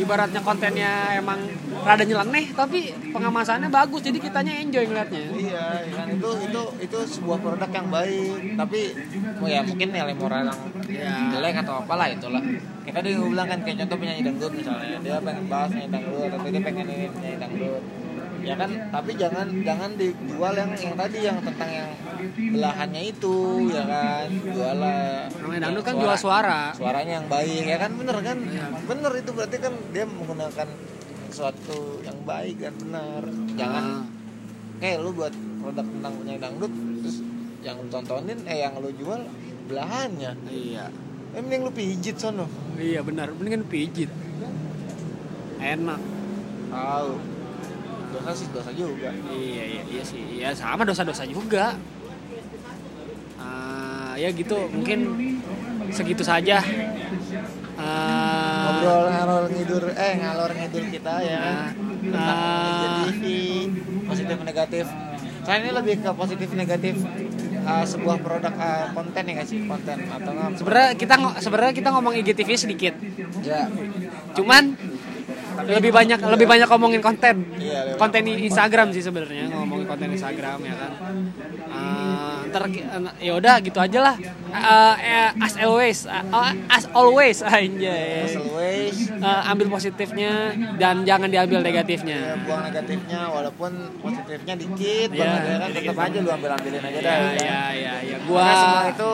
ibaratnya 0.01 0.41
kontennya 0.41 0.91
emang 1.15 1.37
rada 1.85 2.01
nyeleneh 2.01 2.49
tapi 2.51 2.89
pengemasannya 3.13 3.69
bagus 3.69 4.01
jadi 4.01 4.17
kitanya 4.17 4.53
enjoy 4.59 4.85
ngeliatnya 4.85 5.23
Iya, 5.31 5.65
ya 5.85 5.93
kan 5.95 6.07
itu 6.11 6.29
itu 6.49 6.61
itu 6.81 6.97
sebuah 7.17 7.37
produk 7.39 7.69
yang 7.71 7.87
baik, 7.89 8.57
tapi 8.57 8.79
oh 9.37 9.47
ya 9.47 9.61
mungkin 9.61 9.87
nilai 9.93 10.15
moral 10.17 10.49
yang 10.49 10.59
Ya. 10.91 11.31
jelek 11.31 11.63
atau 11.63 11.81
apalah 11.81 12.11
itulah. 12.11 12.43
Tadi 12.83 13.09
gue 13.15 13.29
bilang 13.31 13.47
kan 13.47 13.63
kayak 13.63 13.85
contoh 13.85 13.97
penyanyi 13.97 14.27
dangdut 14.27 14.51
misalnya, 14.51 14.99
dia 14.99 15.15
pengen 15.23 15.45
bahas 15.47 15.71
nyanyi 15.71 15.89
dangdut 15.89 16.29
atau 16.35 16.47
dia 16.51 16.61
pengen 16.61 16.85
ini 16.91 17.05
nyanyi 17.15 17.37
dangdut. 17.39 17.83
Ya 18.41 18.55
kan, 18.57 18.69
tapi 18.89 19.11
jangan 19.15 19.47
jangan 19.61 19.93
dijual 19.93 20.53
yang 20.57 20.71
yang 20.73 20.95
tadi 20.97 21.17
yang 21.21 21.37
tentang 21.45 21.69
yang 21.69 21.89
belahannya 22.57 23.01
itu, 23.05 23.37
ya 23.69 23.83
kan. 23.85 24.27
Jual 24.29 24.77
lah. 24.81 25.29
namanya 25.41 25.61
dangdut 25.69 25.83
kan 25.85 25.95
jual 25.97 26.15
suara 26.17 26.61
Suaranya 26.73 27.21
yang 27.21 27.27
baik, 27.29 27.63
ya 27.65 27.77
kan 27.77 27.91
bener 27.93 28.17
kan? 28.21 28.37
Iya. 28.41 28.65
Bener 28.85 29.11
itu 29.17 29.29
berarti 29.33 29.57
kan 29.57 29.73
dia 29.93 30.05
menggunakan 30.05 30.67
sesuatu 31.29 32.01
yang 32.01 32.17
baik 32.25 32.57
dan 32.59 32.73
benar. 32.81 33.21
Jangan 33.55 33.83
Ah. 34.01 34.03
kayak 34.81 34.97
lu 34.99 35.13
buat 35.13 35.29
produk 35.61 35.85
tentang 35.85 36.13
penyanyi 36.17 36.41
dangdut 36.41 36.73
terus 37.05 37.17
yang 37.61 37.77
lu 37.77 37.87
tontonin 37.93 38.41
eh 38.49 38.65
yang 38.65 38.73
lu 38.81 38.89
jual 38.97 39.21
belahannya 39.69 40.33
iya 40.49 40.89
eh 41.31 41.39
mending 41.39 41.61
lu 41.61 41.71
pijit 41.71 42.17
sono 42.17 42.49
iya 42.81 43.05
benar 43.05 43.29
mendingan 43.29 43.61
pijit 43.69 44.09
enak 45.61 46.01
tahu 46.73 47.13
dosa 48.11 48.31
sih 48.35 48.47
dosa 48.51 48.71
juga. 48.75 49.09
Iya 49.31 49.63
iya 49.65 49.81
iya 49.87 50.03
sih. 50.03 50.21
Iya 50.39 50.49
sama 50.53 50.83
dosa-dosa 50.83 51.23
juga. 51.25 51.79
Ah, 53.39 54.13
ya 54.19 54.29
gitu. 54.31 54.57
Mungkin 54.69 54.99
segitu 55.89 56.21
saja. 56.21 56.61
Ah, 57.81 58.77
ngobrol 58.77 59.09
ngalor 59.09 59.43
ngidur 59.49 59.83
eh 59.95 60.13
ngalor 60.21 60.51
ngidur 60.53 60.83
kita 60.91 61.13
ya. 61.25 61.39
Kan 61.41 61.55
tentang 62.01 62.37
Ah. 62.37 63.05
IGTV 63.07 63.23
positif 64.05 64.37
negatif. 64.45 64.85
Saya 65.41 65.57
ini 65.65 65.71
lebih 65.73 66.05
ke 66.05 66.09
positif 66.13 66.49
negatif 66.53 67.01
uh, 67.65 67.85
sebuah 67.85 68.21
produk 68.21 68.53
uh, 68.53 68.93
konten 68.93 69.23
ya 69.25 69.33
guys 69.41 69.49
konten 69.49 69.97
atau 70.05 70.31
sebenarnya 70.53 70.89
kita 70.93 71.15
sebenarnya 71.41 71.73
kita 71.73 71.89
ngomong 71.89 72.13
IGTV 72.21 72.49
sedikit. 72.57 72.93
ya. 73.41 73.65
Cuman 74.37 74.77
lebih 75.63 75.91
banyak 75.91 76.19
lebih 76.19 76.47
banyak 76.47 76.67
ngomongin 76.67 76.99
konten. 76.99 77.35
Iya, 77.55 77.93
Konten 77.95 78.21
di 78.23 78.33
Instagram 78.43 78.89
sih 78.89 78.99
sebenarnya 78.99 79.49
ngomongin 79.51 79.85
konten 79.85 80.07
Instagram 80.09 80.59
ya 80.61 80.73
kan. 80.73 80.91
Ah, 81.67 82.43
ntar 82.45 82.67
ki- 82.67 82.83
ya 83.19 83.33
udah 83.33 83.55
gitu 83.59 83.77
aja 83.77 83.99
lah. 84.01 84.15
Ah, 84.49 84.95
eh, 84.97 85.29
as 85.39 85.55
always, 85.57 86.03
ah, 86.05 86.23
as 86.67 86.85
always 86.91 87.39
anjay. 87.47 88.25
as 88.25 88.35
always 88.35 88.95
Eh, 89.11 89.41
ambil 89.45 89.69
positifnya 89.69 90.51
dan 90.75 91.05
jangan 91.05 91.29
diambil 91.29 91.59
ya, 91.59 91.63
negatifnya. 91.63 92.17
buang 92.41 92.63
negatifnya 92.63 93.29
walaupun 93.29 93.71
positifnya 93.97 94.53
dikit 94.55 95.09
Iya, 95.09 95.21
banget 95.21 95.41
ya 95.43 95.55
kan 95.55 95.69
tetap 95.71 95.97
aja 95.99 96.17
lu 96.19 96.29
ambil 96.31 96.49
ambilin 96.51 96.81
aja 96.81 96.89
Ya 96.91 97.01
dah 97.01 97.13
ya 97.13 97.29
ya. 97.31 97.61
ya 97.71 97.93
ya 98.03 98.17
Gua 98.25 98.41
semua 98.49 98.57
gua 98.73 98.89
itu 98.89 99.11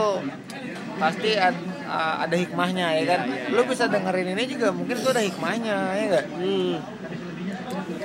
pasti 0.98 1.30
ad- 1.38 1.66
uh, 1.88 2.16
ada 2.22 2.36
hikmahnya 2.36 2.86
ya 2.94 3.04
kan. 3.08 3.20
iya, 3.26 3.50
Lu 3.50 3.64
bisa 3.64 3.88
dengerin 3.88 4.36
ini 4.36 4.44
juga 4.46 4.68
mungkin 4.70 4.96
tuh 4.98 5.12
ada 5.12 5.24
hikmahnya 5.24 5.76
ya 5.90 6.04
enggak? 6.04 6.26
hmm, 6.30 6.74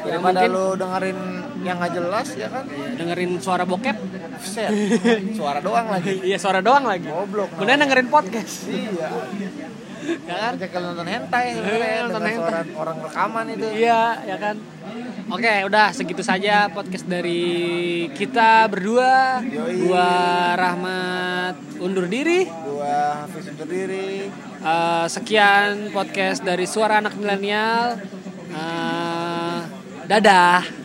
Daripada 0.03 0.40
mungkin- 0.40 0.51
lu 0.51 0.66
dengerin 0.75 1.18
yang 1.62 1.77
nggak 1.79 1.95
jelas 1.95 2.29
ya 2.35 2.49
kan. 2.49 2.64
dengerin 2.97 3.38
suara 3.38 3.62
bokep. 3.62 3.97
Set. 4.42 4.71
Suara 5.33 5.59
doang 5.59 5.87
lagi. 5.87 6.18
Iya 6.21 6.35
suara 6.35 6.59
doang 6.59 6.83
lagi. 6.83 7.07
Goblok. 7.07 7.55
Mending 7.55 7.79
dengerin 7.83 8.09
podcast. 8.09 8.66
Iya. 8.66 9.09
Ya 10.03 10.35
kan? 10.35 10.53
Aja 10.59 10.67
kalau 10.69 10.87
nonton 10.93 11.09
hentai 11.09 11.47
Iya, 11.55 12.11
nonton 12.11 12.23
hentai. 12.27 12.65
orang 12.75 12.97
rekaman 13.01 13.45
itu. 13.51 13.67
Iya, 13.79 14.03
ya 14.27 14.37
kan. 14.37 14.57
Oke, 15.31 15.55
udah 15.65 15.87
segitu 15.95 16.21
saja 16.21 16.67
podcast 16.69 17.07
dari 17.07 17.43
kita 18.12 18.67
berdua. 18.67 19.41
Yoi. 19.41 19.87
Gua 19.87 20.11
Rahmat 20.59 21.55
undur 21.79 22.11
diri. 22.11 22.51
Gua 22.51 23.25
Hafiz 23.25 23.47
undur 23.49 23.69
diri. 23.71 24.27
Eh, 24.62 25.07
sekian 25.07 25.95
podcast 25.95 26.43
dari 26.43 26.67
Suara 26.67 26.99
Anak 26.99 27.15
Milenial. 27.15 28.03
Eh, 28.51 29.59
dadah. 30.11 30.82